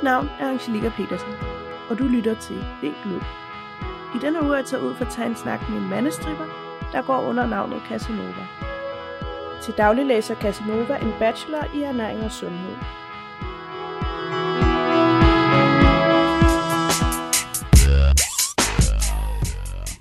Mit 0.00 0.04
navn 0.04 0.30
er 0.40 0.48
Angelika 0.48 0.88
Petersen, 0.96 1.32
og 1.90 1.98
du 1.98 2.04
lytter 2.04 2.34
til 2.34 2.64
Vink 2.82 2.96
Lyd. 3.04 3.20
I 4.14 4.18
denne 4.20 4.42
uge 4.42 4.52
er 4.52 4.56
jeg 4.56 4.66
taget 4.66 4.82
ud 4.82 4.94
for 4.94 5.04
at 5.04 5.12
tage 5.12 5.28
en 5.28 5.36
snak 5.36 5.68
med 5.68 5.78
en 5.78 5.88
mandestripper, 5.88 6.44
der 6.92 7.02
går 7.02 7.20
under 7.20 7.46
navnet 7.46 7.82
Casanova. 7.88 8.46
Til 9.62 9.74
daglig 9.78 10.06
læser 10.06 10.34
Casanova 10.34 10.96
en 10.96 11.12
bachelor 11.18 11.64
i 11.74 11.82
ernæring 11.82 12.24
og 12.24 12.30
sundhed. 12.30 12.76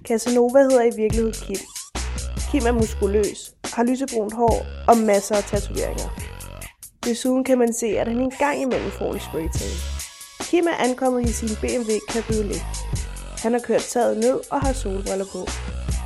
Casanova 0.08 0.60
hedder 0.60 0.84
i 0.84 0.96
virkeligheden 1.02 1.34
Kim. 1.34 1.62
Kim 2.52 2.64
er 2.68 2.72
muskuløs, 2.72 3.54
har 3.74 3.84
lysebrunt 3.84 4.34
hår 4.34 4.66
og 4.88 4.98
masser 4.98 5.36
af 5.36 5.44
tatoveringer. 5.44 6.10
Desuden 7.04 7.44
kan 7.44 7.58
man 7.58 7.74
se, 7.74 7.88
at 7.88 8.08
han 8.08 8.18
en 8.20 8.32
gang 8.40 8.62
imellem 8.62 8.92
får 8.92 9.14
en 9.14 9.20
spraytale. 9.20 9.89
Kim 10.50 10.66
er 10.74 10.78
ankommet 10.88 11.22
i 11.30 11.34
sin 11.40 11.54
BMW 11.62 11.92
Cabriolet. 12.12 12.62
Han 13.44 13.52
har 13.56 13.64
kørt 13.70 13.86
taget 13.96 14.16
ned 14.26 14.38
og 14.54 14.58
har 14.66 14.74
solbriller 14.82 15.28
på. 15.36 15.42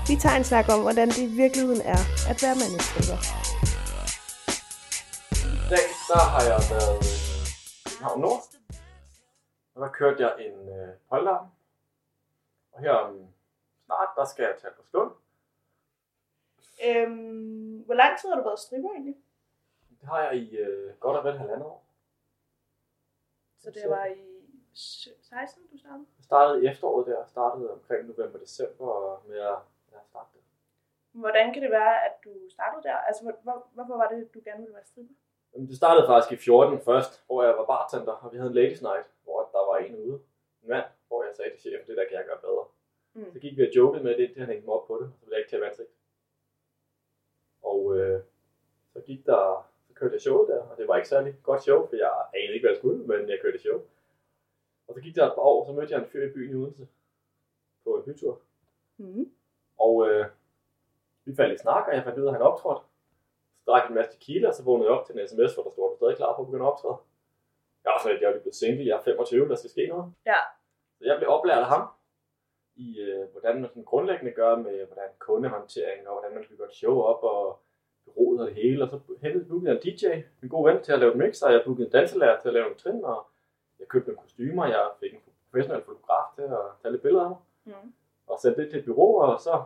Vi 0.09 0.15
tager 0.23 0.37
en 0.41 0.47
snak 0.51 0.65
om, 0.73 0.79
hvordan 0.85 1.07
det 1.15 1.23
i 1.29 1.31
virkeligheden 1.43 1.81
er 1.95 2.01
at 2.31 2.37
være 2.43 2.55
mandestripper. 2.61 3.19
I 5.57 5.63
dag 5.73 5.87
der 6.09 6.23
har 6.33 6.43
jeg 6.51 6.59
været 6.73 6.95
i 7.09 7.13
København 7.85 8.19
Nord, 8.25 8.43
og 9.73 9.77
der 9.83 9.89
kørte 9.99 10.19
jeg 10.25 10.33
en 10.45 10.57
øh, 10.77 10.89
polterarm. 11.09 11.47
Og 12.71 12.77
her 12.83 12.93
om 13.05 13.11
snart, 13.85 14.09
der 14.17 14.25
skal 14.31 14.43
jeg 14.43 14.55
tage 14.61 14.73
på 14.79 14.83
stund. 14.89 15.11
Øhm, 16.87 17.77
hvor 17.85 17.97
lang 18.01 18.11
tid 18.19 18.29
har 18.29 18.37
du 18.39 18.43
været 18.49 18.59
stripper 18.65 18.89
egentlig? 18.95 19.15
Det 19.99 20.07
har 20.11 20.19
jeg 20.25 20.33
i 20.43 20.47
øh, 20.63 20.93
godt 21.03 21.17
og 21.17 21.23
vel 21.23 21.37
halvandet 21.37 21.65
år. 21.65 21.79
Så 23.63 23.71
det 23.71 23.89
var 23.89 24.05
i 24.05 24.32
16, 24.73 25.67
du 25.71 25.77
startede? 25.77 26.05
Jeg 26.17 26.25
startede 26.25 26.63
i 26.63 26.67
efteråret 26.67 27.07
der, 27.07 27.25
startede 27.25 27.71
omkring 27.71 28.07
november-december 28.07 29.23
med 29.27 29.37
at 29.37 29.57
ja, 29.91 29.99
starte 30.11 30.29
det. 30.33 30.41
Hvordan 31.11 31.53
kan 31.53 31.61
det 31.61 31.71
være, 31.71 32.05
at 32.05 32.15
du 32.23 32.29
startede 32.49 32.83
der? 32.83 32.95
Altså, 32.95 33.23
hvor, 33.23 33.35
hvor, 33.43 33.67
hvorfor 33.73 33.97
var 33.97 34.07
det, 34.09 34.33
du 34.33 34.39
gerne 34.45 34.61
ville 34.61 34.75
være 34.75 34.85
stripper? 34.85 35.13
Jamen, 35.53 35.67
det 35.67 35.77
startede 35.77 36.07
faktisk 36.07 36.31
i 36.31 36.43
14 36.43 36.79
først, 36.79 37.23
hvor 37.25 37.43
jeg 37.43 37.53
var 37.59 37.65
bartender, 37.65 38.13
og 38.23 38.31
vi 38.33 38.37
havde 38.37 38.49
en 38.49 38.55
ladies 38.55 38.81
night, 38.81 39.07
hvor 39.23 39.39
der 39.53 39.63
var 39.71 39.77
en 39.77 39.95
ude, 39.95 40.15
en 40.63 40.69
mand, 40.69 40.85
hvor 41.07 41.23
jeg 41.23 41.35
sagde 41.35 41.51
til 41.51 41.61
chefen, 41.61 41.87
det 41.87 41.97
der 41.97 42.05
kan 42.09 42.17
jeg 42.17 42.25
gøre 42.25 42.41
bedre. 42.47 42.65
Mm. 43.13 43.31
Så 43.33 43.39
gik 43.39 43.57
vi 43.57 43.67
og 43.67 43.75
jokede 43.75 44.03
med 44.03 44.11
det, 44.17 44.23
indtil 44.23 44.39
han 44.39 44.49
hængte 44.49 44.65
mig 44.67 44.75
op 44.75 44.87
på 44.87 44.95
det, 45.01 45.07
så 45.19 45.25
ville 45.25 45.33
jeg 45.35 45.39
ikke 45.41 45.51
tage 45.51 45.65
ansigt. 45.65 45.93
Og 47.61 47.97
øh, 47.97 48.21
så 48.93 48.99
gik 49.01 49.25
der, 49.25 49.71
så 49.87 49.93
kørte 49.93 50.13
jeg 50.13 50.21
showet 50.21 50.47
der, 50.51 50.61
og 50.69 50.77
det 50.77 50.87
var 50.87 50.95
ikke 50.95 51.07
særlig 51.07 51.33
godt 51.43 51.61
show, 51.63 51.87
for 51.87 51.95
jeg 51.95 52.11
anede 52.33 52.53
ikke, 52.53 52.63
hvad 52.63 52.71
jeg 52.71 52.77
skulle, 52.77 52.99
men 53.07 53.29
jeg 53.29 53.39
kørte 53.41 53.59
show. 53.59 53.81
Og 54.93 54.97
så 54.97 55.01
gik 55.05 55.15
der 55.15 55.25
et 55.25 55.35
par 55.35 55.41
år, 55.41 55.65
så 55.65 55.71
mødte 55.73 55.93
jeg 55.93 55.99
en 55.99 56.09
fyr 56.11 56.23
i 56.25 56.33
byen 56.33 56.51
i 56.51 56.55
Odense, 56.55 56.87
på 57.83 57.95
en 57.95 58.03
bytur. 58.03 58.41
Mm. 58.97 59.31
Og 59.79 60.09
øh, 60.09 60.25
vi 61.25 61.35
faldt 61.35 61.53
i 61.53 61.63
snak, 61.63 61.83
og 61.87 61.95
jeg 61.95 62.03
fandt 62.03 62.19
ud 62.19 62.25
af, 62.25 62.29
at 62.29 62.35
han 62.37 62.47
optrådte. 62.49 62.83
Så 63.59 63.71
drak 63.71 63.89
en 63.89 63.95
masse 63.95 64.11
tequila, 64.13 64.47
og 64.47 64.53
så 64.53 64.63
vågnede 64.63 64.89
jeg 64.89 64.97
op 64.97 65.05
til 65.05 65.19
en 65.19 65.27
sms, 65.27 65.53
hvor 65.53 65.63
der 65.63 65.71
stod, 65.71 65.85
at 65.87 65.91
du 65.91 65.97
stadig 65.97 66.17
klar 66.17 66.35
på 66.35 66.41
at 66.41 66.47
begynde 66.47 66.65
at 66.65 66.71
optræde. 66.71 66.97
Jeg 67.83 67.89
var 67.91 67.99
sådan 67.99 68.11
lidt, 68.11 68.21
jeg 68.21 68.31
lige 68.31 68.45
blevet 68.45 68.61
single, 68.61 68.85
jeg 68.89 68.97
er 68.97 69.03
25, 69.03 69.49
der 69.49 69.55
skal 69.55 69.69
ske 69.69 69.87
noget. 69.87 70.05
Ja. 70.25 70.39
Så 70.97 71.01
jeg 71.09 71.15
blev 71.19 71.29
oplært 71.35 71.63
af 71.65 71.69
ham, 71.75 71.83
i 72.75 72.87
øh, 72.99 73.23
hvordan 73.31 73.55
man 73.61 73.69
sådan 73.69 73.89
grundlæggende 73.91 74.31
gør 74.31 74.55
med 74.55 74.85
hvordan 74.89 75.09
kundehåndtering, 75.19 76.07
og 76.07 76.13
hvordan 76.13 76.33
man 76.35 76.57
gøre 76.57 76.67
et 76.67 76.79
show 76.81 76.95
op, 77.11 77.23
og 77.23 77.59
bureauet 78.05 78.41
og 78.41 78.47
det 78.47 78.55
hele. 78.55 78.83
Og 78.83 78.89
så 78.89 78.99
hentede 79.21 79.45
bookede 79.45 79.69
jeg 79.71 79.75
en 79.77 79.83
DJ, 79.85 80.05
en 80.43 80.49
god 80.49 80.63
ven 80.69 80.83
til 80.83 80.93
at 80.93 80.99
lave 80.99 81.11
et 81.11 81.17
mix, 81.17 81.41
og 81.41 81.53
jeg 81.53 81.61
bookede 81.65 81.87
en 81.87 81.91
danselærer 81.91 82.39
til 82.39 82.47
at 82.47 82.53
lave 82.53 82.67
en 82.71 82.77
trin, 82.77 83.03
og 83.03 83.27
jeg 83.83 83.89
købte 83.93 84.07
nogle 84.09 84.21
kostymer, 84.25 84.65
jeg 84.65 84.83
fik 84.99 85.13
en 85.13 85.19
professionel 85.51 85.83
fotograf 85.85 86.25
til 86.35 86.41
at 86.59 86.65
tage 86.81 86.91
lidt 86.91 87.01
billeder 87.01 87.23
af 87.23 87.29
mig, 87.29 87.39
Mm. 87.65 87.93
og 88.27 88.39
sendte 88.41 88.61
det 88.61 88.69
til 88.69 88.79
et 88.79 88.85
bureau, 88.85 89.21
og 89.21 89.39
så 89.39 89.63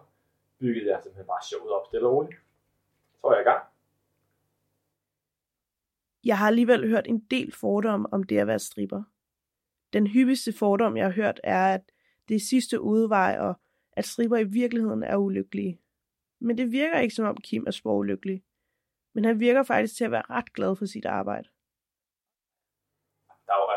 byggede 0.59 0.91
jeg 0.91 1.00
simpelthen 1.03 1.28
bare 1.28 1.44
showet 1.50 1.72
op 1.72 1.85
stille 1.88 2.07
og 2.07 2.13
roligt. 2.13 2.39
Så 3.16 3.27
var 3.27 3.33
jeg 3.33 3.41
i 3.41 3.50
gang. 3.51 3.63
Jeg 6.25 6.38
har 6.38 6.47
alligevel 6.47 6.88
hørt 6.89 7.07
en 7.07 7.19
del 7.19 7.51
fordomme 7.51 8.07
om 8.13 8.23
det 8.23 8.38
at 8.38 8.47
være 8.47 8.59
stripper. 8.59 9.03
Den 9.94 10.07
hyppigste 10.07 10.53
fordom, 10.53 10.97
jeg 10.97 11.06
har 11.06 11.11
hørt, 11.11 11.39
er, 11.44 11.73
at 11.73 11.81
det 12.27 12.35
er 12.35 12.39
sidste 12.39 12.81
udvej, 12.81 13.38
og 13.39 13.53
at 13.91 14.06
stripper 14.06 14.38
i 14.38 14.44
virkeligheden 14.44 15.03
er 15.03 15.17
ulykkelige. 15.17 15.79
Men 16.39 16.57
det 16.57 16.72
virker 16.72 17.00
ikke 17.00 17.16
som 17.16 17.25
om 17.25 17.38
Kim 17.38 17.63
er 17.67 17.72
spor 17.72 17.97
ulykkelig. 17.97 18.44
Men 19.13 19.25
han 19.25 19.39
virker 19.39 19.63
faktisk 19.63 19.95
til 19.97 20.06
at 20.06 20.11
være 20.11 20.23
ret 20.29 20.53
glad 20.53 20.75
for 20.75 20.85
sit 20.85 21.06
arbejde. 21.06 21.50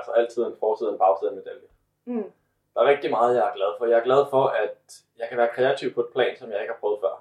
Altså 0.01 0.13
altid 0.21 0.43
en 0.45 0.61
forside 0.65 0.89
og 0.89 0.93
en 0.93 0.99
bagside 0.99 1.29
af 1.31 1.33
en 1.33 1.39
medalje. 1.41 1.69
Mm. 2.05 2.33
Der 2.75 2.81
er 2.81 2.89
rigtig 2.93 3.11
meget, 3.11 3.37
jeg 3.37 3.45
er 3.49 3.55
glad 3.59 3.73
for. 3.79 3.85
Jeg 3.87 3.99
er 3.99 4.09
glad 4.09 4.23
for, 4.31 4.45
at 4.65 4.79
jeg 5.19 5.27
kan 5.29 5.39
være 5.39 5.55
kreativ 5.57 5.95
på 5.95 6.01
et 6.01 6.13
plan, 6.15 6.37
som 6.37 6.51
jeg 6.51 6.61
ikke 6.61 6.73
har 6.75 6.81
prøvet 6.81 7.01
før. 7.01 7.15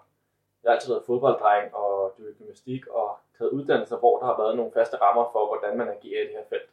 Jeg 0.63 0.69
har 0.69 0.75
altid 0.75 0.93
været 0.93 1.05
fodbolddreng 1.05 1.75
og 1.75 2.13
dyrket 2.17 2.37
gymnastik 2.37 2.87
og 2.87 3.17
taget 3.37 3.51
uddannelser, 3.51 3.97
hvor 3.97 4.19
der 4.19 4.25
har 4.25 4.37
været 4.41 4.55
nogle 4.57 4.71
faste 4.71 4.97
rammer 4.97 5.25
for, 5.33 5.43
hvordan 5.47 5.77
man 5.77 5.87
agerer 5.87 6.21
i 6.23 6.27
det 6.27 6.35
her 6.39 6.49
felt. 6.49 6.69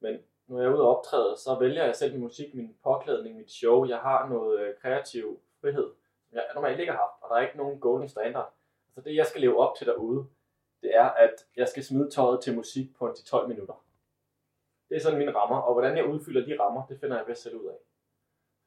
Men 0.00 0.14
når 0.46 0.58
jeg 0.60 0.68
er 0.68 0.74
ude 0.74 0.82
og 0.82 0.96
optræde, 0.96 1.36
så 1.36 1.54
vælger 1.54 1.84
jeg 1.84 1.96
selv 1.96 2.12
min 2.12 2.22
musik, 2.22 2.54
min 2.54 2.76
påklædning, 2.84 3.36
mit 3.36 3.50
show. 3.50 3.88
Jeg 3.88 3.98
har 3.98 4.28
noget 4.28 4.60
øh, 4.60 4.74
kreativ 4.82 5.40
frihed, 5.60 5.90
som 6.28 6.36
jeg 6.36 6.44
normalt 6.54 6.80
ikke 6.80 6.92
har 6.92 6.98
haft, 6.98 7.22
og 7.22 7.30
der 7.30 7.36
er 7.36 7.46
ikke 7.46 7.56
nogen 7.56 7.80
golden 7.80 8.08
standard. 8.08 8.52
Så 8.94 9.00
det, 9.00 9.16
jeg 9.16 9.26
skal 9.26 9.40
leve 9.40 9.58
op 9.58 9.76
til 9.76 9.86
derude, 9.86 10.26
det 10.82 10.96
er, 10.96 11.08
at 11.24 11.34
jeg 11.56 11.68
skal 11.68 11.84
smide 11.84 12.10
tøjet 12.10 12.40
til 12.40 12.54
musik 12.54 12.96
på 12.98 13.06
en 13.08 13.14
12 13.14 13.48
minutter. 13.48 13.74
Det 14.90 14.96
er 14.96 15.00
sådan 15.00 15.18
mine 15.18 15.34
rammer, 15.34 15.56
og 15.56 15.72
hvordan 15.74 15.96
jeg 15.96 16.06
udfylder 16.06 16.46
de 16.46 16.60
rammer, 16.60 16.86
det 16.86 17.00
finder 17.00 17.16
jeg 17.16 17.26
bedst 17.26 17.42
selv 17.42 17.56
ud 17.56 17.66
af. 17.66 17.78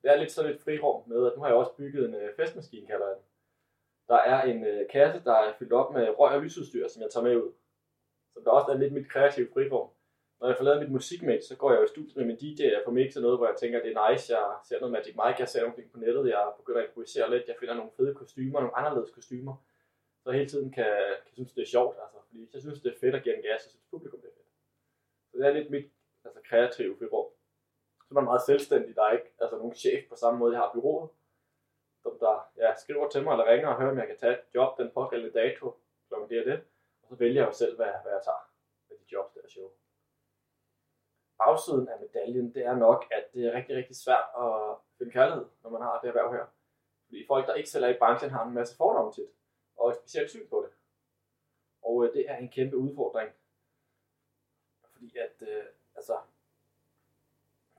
Det 0.02 0.12
er 0.12 0.16
lidt 0.16 0.32
sådan 0.32 0.52
et 0.52 0.62
frirum 0.62 1.10
med, 1.10 1.28
at 1.28 1.34
nu 1.36 1.42
har 1.42 1.50
jeg 1.50 1.58
også 1.58 1.76
bygget 1.78 2.10
en 2.10 2.16
øh, 2.16 2.36
festmaskine, 2.36 2.88
kalder 2.88 3.08
jeg 3.08 3.16
den. 3.16 3.26
Der 4.08 4.16
er 4.16 4.42
en 4.42 4.66
øh, 4.66 4.90
kasse, 4.90 5.24
der 5.24 5.34
er 5.34 5.54
fyldt 5.60 5.74
op 5.74 5.94
med 5.94 6.20
røg 6.20 6.36
og 6.36 6.42
lysudstyr, 6.44 6.88
som 6.88 7.02
jeg 7.02 7.10
tager 7.12 7.24
med 7.24 7.36
ud. 7.36 7.52
Så 8.34 8.40
der 8.44 8.52
også 8.52 8.72
er 8.72 8.78
lidt 8.78 8.94
mit 8.94 9.10
kreative 9.10 9.50
frirum. 9.54 9.90
Når 10.40 10.48
jeg 10.48 10.58
får 10.58 10.66
lavet 10.66 10.82
mit 10.82 10.92
musikmix, 10.92 11.44
så 11.44 11.56
går 11.58 11.72
jeg 11.72 11.80
jo 11.80 11.86
i 11.86 11.94
studiet 11.96 12.18
med 12.18 12.26
min 12.26 12.38
DJ, 12.38 12.62
jeg 12.64 12.82
får 12.86 12.92
mixet 12.92 13.22
noget, 13.22 13.38
hvor 13.38 13.48
jeg 13.48 13.56
tænker, 13.56 13.84
det 13.84 13.92
er 13.92 14.10
nice, 14.10 14.38
jeg 14.38 14.46
ser 14.68 14.80
noget 14.80 14.92
Magic 14.92 15.16
Mike, 15.22 15.40
jeg 15.40 15.50
ser 15.50 15.62
nogle 15.62 15.90
på 15.94 16.00
nettet, 16.00 16.30
jeg 16.30 16.52
begynder 16.58 16.82
at 16.82 16.88
improvisere 16.88 17.32
lidt, 17.34 17.48
jeg 17.48 17.56
finder 17.60 17.74
nogle 17.74 17.92
fede 17.98 18.14
kostymer, 18.16 18.60
nogle 18.60 18.78
anderledes 18.78 19.12
kostymer. 19.12 19.56
Så 20.22 20.30
jeg 20.30 20.38
hele 20.40 20.50
tiden 20.50 20.72
kan, 20.72 20.94
kan 21.26 21.34
synes, 21.34 21.54
det 21.54 21.62
er 21.62 21.72
sjovt, 21.76 21.96
altså, 22.04 22.18
fordi 22.28 22.40
jeg 22.54 22.62
synes, 22.62 22.82
det 22.82 22.92
er 22.94 23.00
fedt 23.00 23.16
at 23.16 23.24
give 23.24 23.36
en 23.38 23.44
gas, 23.48 23.62
så 23.62 23.70
synes, 23.70 23.86
publikum 23.92 24.20
det 24.22 24.30
er 24.30 24.36
fedt. 24.40 24.52
Så 25.30 25.38
det 25.38 25.48
er 25.48 25.54
lidt 25.54 25.70
mit 25.70 25.88
kreative 26.50 26.98
frirum. 26.98 27.30
Så 28.04 28.08
er 28.12 28.14
man 28.14 28.24
meget 28.24 28.42
selvstændig, 28.42 28.96
der 28.96 29.04
er 29.04 29.12
ikke 29.12 29.32
altså, 29.42 29.58
nogen 29.58 29.76
chef 29.76 30.10
på 30.10 30.16
samme 30.16 30.40
måde, 30.40 30.54
jeg 30.54 30.62
har 30.62 30.74
byrået, 30.74 31.10
som 32.04 32.20
der 32.20 32.36
ja, 32.58 32.76
skriver 32.76 33.10
til 33.10 33.24
mig 33.24 33.32
eller 33.32 33.52
ringer 33.52 33.70
og 33.70 33.78
hører, 33.80 33.92
om 33.92 33.98
jeg 33.98 34.08
kan 34.08 34.18
tage 34.18 34.34
et 34.34 34.46
job 34.56 34.78
den 34.78 34.92
pågældende 34.94 35.34
dato, 35.40 35.66
kl. 36.08 36.16
det 36.30 36.40
og 36.42 36.46
det. 36.52 36.60
Og 37.02 37.08
så 37.10 37.16
vælger 37.16 37.42
jeg 37.42 37.48
jo 37.48 37.54
selv, 37.54 37.76
hvad, 37.76 37.94
hvad 38.04 38.12
jeg 38.12 38.24
tager 38.24 38.44
med 38.90 38.98
de 38.98 39.06
jobs, 39.12 39.34
der 39.34 39.42
er 39.44 39.48
show. 39.48 39.70
Bagsiden 41.38 41.88
af 41.88 42.00
medaljen, 42.00 42.54
det 42.54 42.66
er 42.66 42.76
nok, 42.76 43.06
at 43.12 43.34
det 43.34 43.46
er 43.46 43.58
rigtig, 43.58 43.76
rigtig 43.76 43.96
svært 43.96 44.28
at 44.44 44.54
finde 44.98 45.12
kærlighed, 45.12 45.46
når 45.64 45.70
man 45.70 45.82
har 45.82 46.00
det 46.02 46.08
erhverv 46.08 46.32
her. 46.34 46.46
Fordi 47.06 47.26
folk, 47.28 47.48
der 47.48 47.54
ikke 47.54 47.70
selv 47.70 47.84
er 47.84 47.88
i 47.88 47.98
branchen, 48.02 48.30
har 48.30 48.46
en 48.46 48.54
masse 48.54 48.78
fordomme 48.78 49.14
tit, 49.14 49.32
og 49.76 49.90
et 49.90 49.96
specielt 49.96 50.30
syn 50.30 50.50
på 50.50 50.66
det. 50.66 50.74
Og 51.82 52.06
øh, 52.06 52.14
det 52.14 52.30
er 52.30 52.38
en 52.38 52.50
kæmpe 52.50 52.78
udfordring. 52.78 53.32
Fordi 54.94 55.18
at, 55.18 55.42
øh, 55.42 55.66
altså, 55.96 56.18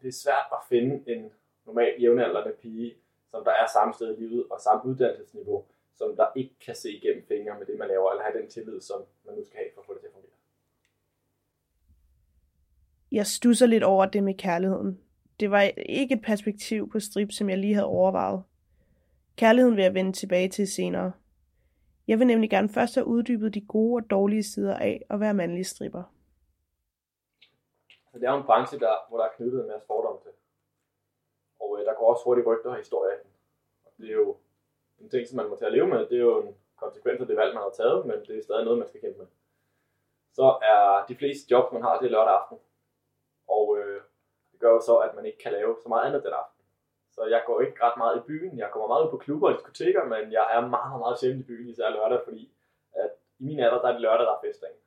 det 0.04 0.10
er 0.10 0.22
svært 0.24 0.48
at 0.52 0.58
finde 0.68 0.94
en 1.12 1.32
normal 1.66 1.94
jævnaldrende 2.00 2.54
pige, 2.62 2.94
som 3.30 3.44
der 3.44 3.50
er 3.50 3.66
samme 3.72 3.94
sted 3.94 4.16
i 4.16 4.20
livet 4.20 4.44
og 4.50 4.60
samme 4.60 4.90
uddannelsesniveau, 4.90 5.64
som 5.94 6.16
der 6.16 6.26
ikke 6.36 6.54
kan 6.64 6.74
se 6.74 6.90
igennem 6.92 7.24
fingre 7.28 7.58
med 7.58 7.66
det, 7.66 7.78
man 7.78 7.88
laver, 7.88 8.10
eller 8.10 8.24
have 8.24 8.40
den 8.40 8.50
tillid, 8.50 8.80
som 8.80 9.04
man 9.26 9.34
nu 9.34 9.44
skal 9.44 9.56
have 9.56 9.70
for 9.74 9.80
at 9.80 9.86
få 9.86 9.94
det 9.94 10.00
til 10.00 10.06
at 10.06 10.12
fungere. 10.12 10.30
Jeg 13.12 13.26
stusser 13.26 13.66
lidt 13.66 13.82
over 13.82 14.06
det 14.06 14.22
med 14.22 14.34
kærligheden. 14.34 15.00
Det 15.40 15.50
var 15.50 15.60
ikke 15.76 16.14
et 16.14 16.22
perspektiv 16.22 16.90
på 16.90 17.00
strip, 17.00 17.32
som 17.32 17.50
jeg 17.50 17.58
lige 17.58 17.74
havde 17.74 17.86
overvejet. 17.86 18.42
Kærligheden 19.36 19.76
vil 19.76 19.82
jeg 19.82 19.94
vende 19.94 20.12
tilbage 20.12 20.48
til 20.48 20.68
senere. 20.68 21.12
Jeg 22.08 22.18
vil 22.18 22.26
nemlig 22.26 22.50
gerne 22.50 22.68
først 22.68 22.94
have 22.94 23.06
uddybet 23.06 23.54
de 23.54 23.60
gode 23.60 24.02
og 24.02 24.10
dårlige 24.10 24.42
sider 24.42 24.76
af 24.76 25.04
at 25.10 25.20
være 25.20 25.34
mandlig 25.34 25.66
stripper. 25.66 26.13
Så 28.14 28.20
det 28.20 28.26
er 28.26 28.32
jo 28.32 28.38
en 28.38 28.50
branche, 28.50 28.78
der, 28.80 28.94
hvor 29.08 29.18
der 29.18 29.24
er 29.24 29.36
knyttet 29.36 29.60
en 29.60 29.70
masse 29.72 29.86
fordomme 29.86 30.20
til. 30.20 30.30
Og 31.60 31.68
øh, 31.78 31.86
der 31.86 31.94
går 31.94 32.10
også 32.12 32.24
hurtigt 32.24 32.46
rygter 32.46 32.70
og 32.70 32.76
historie 32.76 33.14
i 33.14 33.18
den. 33.22 33.30
Og 33.84 33.90
det 33.98 34.08
er 34.10 34.12
jo 34.12 34.36
en 34.98 35.10
ting, 35.10 35.28
som 35.28 35.36
man 35.36 35.48
må 35.48 35.56
tage 35.56 35.66
at 35.66 35.72
leve 35.72 35.86
med. 35.86 36.06
Det 36.10 36.16
er 36.18 36.26
jo 36.32 36.42
en 36.42 36.56
konsekvens 36.76 37.20
af 37.20 37.26
det 37.26 37.36
valg, 37.36 37.54
man 37.54 37.62
har 37.62 37.70
taget, 37.70 38.06
men 38.06 38.16
det 38.26 38.38
er 38.38 38.42
stadig 38.42 38.64
noget, 38.64 38.78
man 38.78 38.88
skal 38.88 39.00
kæmpe 39.00 39.18
med. 39.18 39.26
Så 40.32 40.46
er 40.72 41.04
de 41.08 41.16
fleste 41.16 41.50
jobs, 41.50 41.72
man 41.72 41.82
har, 41.82 41.98
det 41.98 42.06
er 42.06 42.10
lørdag 42.16 42.34
aften. 42.34 42.58
Og 43.48 43.78
øh, 43.78 44.00
det 44.52 44.60
gør 44.60 44.70
jo 44.70 44.80
så, 44.80 44.96
at 44.96 45.14
man 45.14 45.26
ikke 45.26 45.38
kan 45.38 45.52
lave 45.52 45.76
så 45.82 45.88
meget 45.88 46.06
andet 46.06 46.24
den 46.24 46.32
aften. 46.32 46.64
Så 47.14 47.24
jeg 47.24 47.42
går 47.46 47.60
ikke 47.60 47.82
ret 47.84 47.96
meget 47.96 48.16
i 48.18 48.26
byen. 48.26 48.58
Jeg 48.58 48.70
kommer 48.70 48.88
meget 48.88 49.04
ud 49.04 49.10
på 49.10 49.18
klubber 49.24 49.48
og 49.48 49.54
diskoteker, 49.54 50.04
men 50.04 50.32
jeg 50.32 50.46
er 50.56 50.60
meget, 50.76 50.98
meget 50.98 51.18
sjældent 51.18 51.44
i 51.44 51.46
byen, 51.46 51.68
især 51.68 51.90
lørdag, 51.90 52.20
fordi 52.24 52.52
at 52.92 53.10
i 53.38 53.44
min 53.44 53.60
alder, 53.60 53.80
der 53.80 53.88
er 53.88 53.92
det 53.92 54.00
lørdag, 54.00 54.26
der 54.26 54.32
er 54.32 54.44
festdagen 54.46 54.83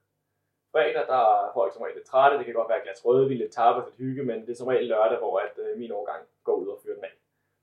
fredag, 0.72 1.04
der 1.08 1.22
er 1.48 1.52
folk 1.54 1.74
som 1.74 1.82
regel 1.82 1.96
lidt 1.96 2.08
trætte. 2.08 2.38
Det 2.38 2.46
kan 2.46 2.54
godt 2.54 2.70
være 2.70 2.78
et 2.78 2.84
glas 2.84 3.06
rødvin, 3.06 3.38
lidt 3.38 3.52
tapas, 3.52 3.86
lidt 3.86 3.98
hygge, 3.98 4.24
men 4.24 4.42
det 4.42 4.50
er 4.50 4.56
som 4.56 4.68
regel 4.68 4.88
lørdag, 4.88 5.18
hvor 5.18 5.40
at, 5.40 5.56
øh, 5.64 5.78
min 5.78 5.92
årgang 5.92 6.22
går 6.44 6.56
ud 6.56 6.68
og 6.68 6.80
fyrer 6.84 6.96
den 6.96 7.04
af. 7.04 7.14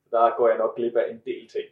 Så 0.03 0.09
der 0.17 0.37
går 0.37 0.49
jeg 0.49 0.59
nok 0.59 0.77
glip 0.77 0.97
af 0.97 1.11
en 1.11 1.23
del 1.25 1.49
ting. 1.49 1.69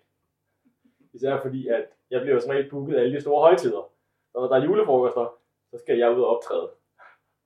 Især 1.12 1.40
fordi, 1.40 1.68
at 1.68 1.86
jeg 2.10 2.20
bliver 2.20 2.40
som 2.40 2.50
regel 2.50 2.70
booket 2.70 2.98
alle 2.98 3.16
de 3.16 3.20
store 3.20 3.40
højtider. 3.40 3.92
Så 4.32 4.38
når 4.40 4.48
der 4.48 4.56
er 4.56 4.64
julefrokoster, 4.64 5.38
så 5.70 5.78
skal 5.78 5.98
jeg 5.98 6.16
ud 6.16 6.22
og 6.22 6.36
optræde. 6.36 6.70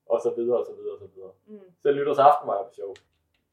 Og 0.07 0.21
så 0.21 0.31
videre, 0.37 0.59
og 0.59 0.67
så 0.67 0.73
videre, 0.73 0.93
og 0.93 0.99
så 0.99 1.07
videre. 1.15 1.33
Mm. 1.47 1.75
Selv 1.83 1.97
nytårsaften 1.99 2.49
var 2.49 2.57
jeg 2.59 2.67
på 2.67 2.75
show. 2.75 2.95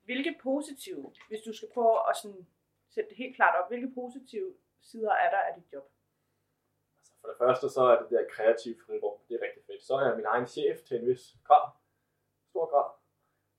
Hvilke 0.06 0.36
positive, 0.44 1.12
hvis 1.30 1.42
du 1.42 1.54
skal 1.54 1.70
prøve 1.74 1.98
at 2.10 2.16
sådan 2.22 2.48
sætte 2.90 3.10
det 3.10 3.18
helt 3.18 3.36
klart 3.36 3.56
op, 3.60 3.68
hvilke 3.70 3.92
positive 3.96 4.54
sider 4.82 5.12
er 5.12 5.30
der 5.30 5.38
af 5.38 5.54
dit 5.58 5.74
job? 5.74 5.86
For 7.24 7.30
det 7.32 7.38
første, 7.38 7.70
så 7.70 7.82
er 7.92 7.96
det 8.02 8.10
der 8.10 8.32
kreative 8.36 8.76
frirum. 8.86 9.18
Det 9.28 9.34
er 9.36 9.46
rigtig 9.48 9.64
fedt. 9.68 9.84
Så 9.84 9.94
er 9.96 10.06
jeg 10.08 10.16
min 10.16 10.32
egen 10.34 10.48
chef 10.48 10.78
til 10.88 10.98
en 11.00 11.06
vis 11.08 11.24
grad. 11.48 11.66
Stor 12.50 12.66
grad. 12.74 12.90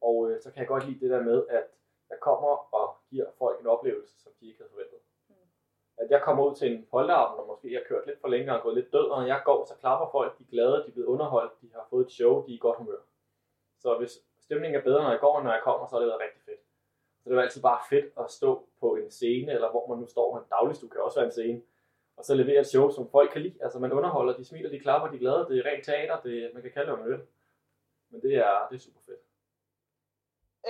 Og 0.08 0.16
øh, 0.30 0.40
så 0.42 0.48
kan 0.50 0.60
jeg 0.60 0.68
godt 0.68 0.86
lide 0.86 1.00
det 1.00 1.10
der 1.10 1.22
med, 1.22 1.46
at 1.48 1.66
jeg 2.10 2.18
kommer 2.20 2.74
og 2.78 2.96
giver 3.10 3.26
folk 3.38 3.60
en 3.60 3.66
oplevelse, 3.66 4.14
som 4.22 4.32
de 4.40 4.46
ikke 4.46 4.58
havde 4.58 4.70
forventet. 4.70 4.98
Mm. 5.28 5.48
At 6.02 6.10
jeg 6.10 6.22
kommer 6.22 6.42
ud 6.48 6.54
til 6.54 6.72
en 6.72 6.86
polteraften, 6.90 7.40
og 7.40 7.46
måske 7.46 7.74
har 7.74 7.84
kørt 7.88 8.06
lidt 8.06 8.20
for 8.20 8.28
længe 8.28 8.54
og 8.54 8.62
gået 8.62 8.74
lidt 8.74 8.92
død, 8.92 9.06
og 9.12 9.20
når 9.20 9.26
jeg 9.26 9.42
går, 9.44 9.64
så 9.64 9.74
klapper 9.82 10.06
folk, 10.16 10.38
de 10.38 10.42
er 10.42 10.52
glade, 10.54 10.82
de 10.82 10.88
er 10.88 10.96
blevet 10.96 11.12
underholdt, 11.14 11.60
de 11.62 11.72
har 11.74 11.86
fået 11.90 12.04
et 12.06 12.12
show, 12.12 12.46
de 12.46 12.50
er 12.52 12.56
i 12.56 12.64
godt 12.66 12.78
humør. 12.78 13.02
Så 13.82 13.98
hvis 13.98 14.12
stemningen 14.40 14.80
er 14.80 14.84
bedre, 14.84 15.02
når 15.02 15.10
jeg 15.10 15.20
går, 15.20 15.38
end 15.38 15.46
når 15.46 15.52
jeg 15.52 15.62
kommer, 15.64 15.86
så 15.86 15.96
er 15.96 16.00
det 16.00 16.08
været 16.08 16.20
rigtig 16.26 16.42
fedt. 16.48 16.62
Så 17.20 17.30
det 17.30 17.38
er 17.38 17.42
altid 17.42 17.62
bare 17.62 17.80
fedt 17.90 18.08
at 18.22 18.30
stå 18.30 18.68
på 18.80 18.96
en 18.96 19.10
scene, 19.10 19.52
eller 19.52 19.70
hvor 19.70 19.86
man 19.86 19.98
nu 19.98 20.06
står, 20.06 20.38
en 20.38 20.44
dagligstue 20.50 20.90
kan 20.90 21.00
også 21.00 21.18
være 21.20 21.26
en 21.26 21.38
scene, 21.38 21.62
og 22.16 22.24
så 22.24 22.34
levere 22.34 22.60
et 22.60 22.66
show, 22.66 22.90
som 22.90 23.10
folk 23.10 23.30
kan 23.32 23.42
lide. 23.42 23.62
Altså 23.62 23.78
man 23.78 23.92
underholder, 23.92 24.36
de 24.36 24.44
smiler, 24.44 24.70
de 24.70 24.80
klapper, 24.80 25.08
de 25.08 25.16
er 25.16 25.20
glade, 25.20 25.46
det 25.48 25.58
er 25.58 25.70
rent 25.70 25.84
teater, 25.84 26.20
det, 26.20 26.50
man 26.54 26.62
kan 26.62 26.72
kalde 26.72 26.90
det, 26.90 26.98
man 26.98 27.08
vil. 27.08 27.26
Men 28.10 28.22
det 28.22 28.34
er, 28.36 28.66
det 28.70 28.76
er 28.76 28.80
super 28.80 29.00
fedt. 29.00 29.20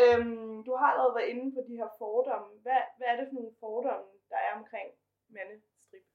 Øhm, 0.02 0.64
du 0.66 0.72
har 0.76 0.86
allerede 0.86 1.14
været 1.14 1.28
inde 1.28 1.54
på 1.54 1.60
de 1.68 1.76
her 1.76 1.88
fordomme. 1.98 2.58
Hvad, 2.62 2.82
hvad 2.96 3.06
er 3.06 3.16
det 3.16 3.26
for 3.28 3.34
nogle 3.34 3.54
fordomme, 3.60 4.06
der 4.30 4.36
er 4.36 4.58
omkring 4.58 4.88
mandestrip? 5.28 6.06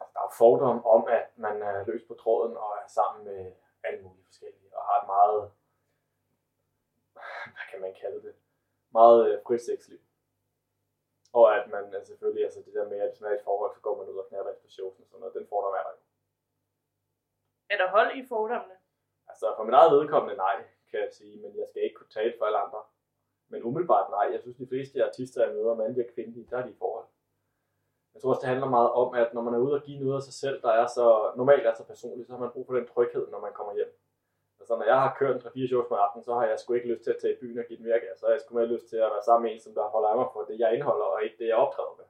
Altså, 0.00 0.12
der 0.14 0.20
er 0.20 0.34
fordomme 0.38 0.86
om, 0.86 1.02
at 1.08 1.26
man 1.36 1.62
er 1.62 1.86
løs 1.86 2.02
på 2.08 2.14
tråden 2.14 2.56
og 2.56 2.70
er 2.82 2.88
sammen 2.88 3.24
med 3.24 3.52
alle 3.84 4.02
mulige 4.02 4.24
forskellige, 4.24 4.76
og 4.76 4.82
har 4.88 5.00
et 5.02 5.06
meget, 5.06 5.50
hvad 7.54 7.66
kan 7.70 7.80
man 7.80 7.94
kalde 8.00 8.22
det, 8.22 8.34
meget 8.90 9.20
øh, 9.28 9.42
frit 9.46 9.60
sexliv. 9.60 9.98
Og 11.38 11.44
at 11.56 11.64
man 11.74 11.84
altså, 11.94 12.08
selvfølgelig, 12.10 12.44
altså 12.48 12.60
det 12.66 12.74
der 12.74 12.88
med, 12.92 12.98
at 13.00 13.10
hvis 13.10 13.20
man 13.20 13.30
er 13.30 13.36
i 13.36 13.38
et 13.38 13.48
forhold, 13.48 13.72
så 13.74 13.80
går 13.86 13.94
man 13.98 14.08
ud 14.12 14.18
og 14.22 14.28
knapper 14.28 14.52
efter 14.52 14.68
shows 14.76 15.00
og 15.00 15.06
sådan 15.06 15.20
noget, 15.20 15.38
den 15.38 15.46
fordom 15.50 15.74
er 15.80 15.84
der 15.86 15.92
jo. 15.96 16.00
Er 17.72 17.76
der 17.82 17.88
hold 17.96 18.10
i 18.20 18.22
fordommene? 18.32 18.76
Altså 19.30 19.46
for 19.56 19.64
mit 19.64 19.74
eget 19.78 19.92
vedkommende 19.96 20.36
nej, 20.36 20.56
kan 20.90 20.98
jeg 21.04 21.12
sige, 21.18 21.34
men 21.42 21.50
jeg 21.60 21.66
skal 21.68 21.82
ikke 21.82 21.96
kunne 21.98 22.14
tale 22.18 22.34
for 22.38 22.44
alle 22.44 22.58
andre. 22.58 22.82
Men 23.50 23.62
umiddelbart 23.68 24.10
nej, 24.10 24.26
jeg 24.32 24.40
synes 24.40 24.56
de 24.56 24.70
fleste 24.72 25.04
artister, 25.10 25.44
jeg 25.44 25.54
møder, 25.54 25.74
mandlige 25.74 26.06
og 26.06 26.14
kvindelige, 26.14 26.48
der 26.50 26.58
er 26.58 26.66
de 26.66 26.70
i 26.76 26.80
forhold. 26.82 27.06
Jeg 28.12 28.22
tror 28.22 28.30
også, 28.30 28.44
det 28.44 28.52
handler 28.54 28.68
meget 28.76 28.90
om, 29.02 29.14
at 29.14 29.34
når 29.34 29.42
man 29.46 29.54
er 29.54 29.58
ude 29.58 29.74
og 29.78 29.82
give 29.82 29.98
noget 30.04 30.16
af 30.16 30.22
sig 30.22 30.36
selv, 30.42 30.62
der 30.62 30.72
er 30.80 30.86
så 30.86 31.32
normalt 31.36 31.66
er 31.66 31.74
så 31.74 31.84
personligt, 31.92 32.26
så 32.26 32.32
har 32.32 32.40
man 32.40 32.50
brug 32.54 32.66
for 32.66 32.74
den 32.74 32.86
tryghed, 32.86 33.24
når 33.28 33.40
man 33.40 33.52
kommer 33.52 33.74
hjem. 33.74 33.92
Altså 34.66 34.76
når 34.80 34.88
jeg 34.92 35.00
har 35.04 35.16
kørt 35.18 35.34
en 35.36 35.42
3-4 35.42 35.66
shows 35.68 35.88
på 35.88 35.94
aften, 35.94 36.22
så 36.22 36.32
har 36.34 36.44
jeg 36.46 36.58
sgu 36.58 36.74
ikke 36.74 36.90
lyst 36.92 37.02
til 37.04 37.10
at 37.10 37.20
tage 37.22 37.34
i 37.34 37.40
byen 37.40 37.58
og 37.58 37.64
give 37.68 37.78
den 37.78 37.86
virke. 37.92 38.06
Så 38.06 38.10
altså, 38.10 38.26
har 38.26 38.32
jeg 38.32 38.40
sgu 38.40 38.54
mere 38.54 38.72
lyst 38.74 38.86
til 38.88 38.96
at 38.96 39.10
være 39.14 39.26
sammen 39.28 39.44
med 39.44 39.52
en, 39.52 39.60
som 39.60 39.74
der 39.74 39.94
holder 39.94 40.08
af 40.08 40.16
mig 40.16 40.28
for 40.32 40.42
det, 40.48 40.58
jeg 40.58 40.74
indeholder, 40.74 41.06
og 41.14 41.18
ikke 41.24 41.36
det, 41.40 41.46
jeg 41.48 41.62
optræder 41.64 41.94
med. 42.00 42.06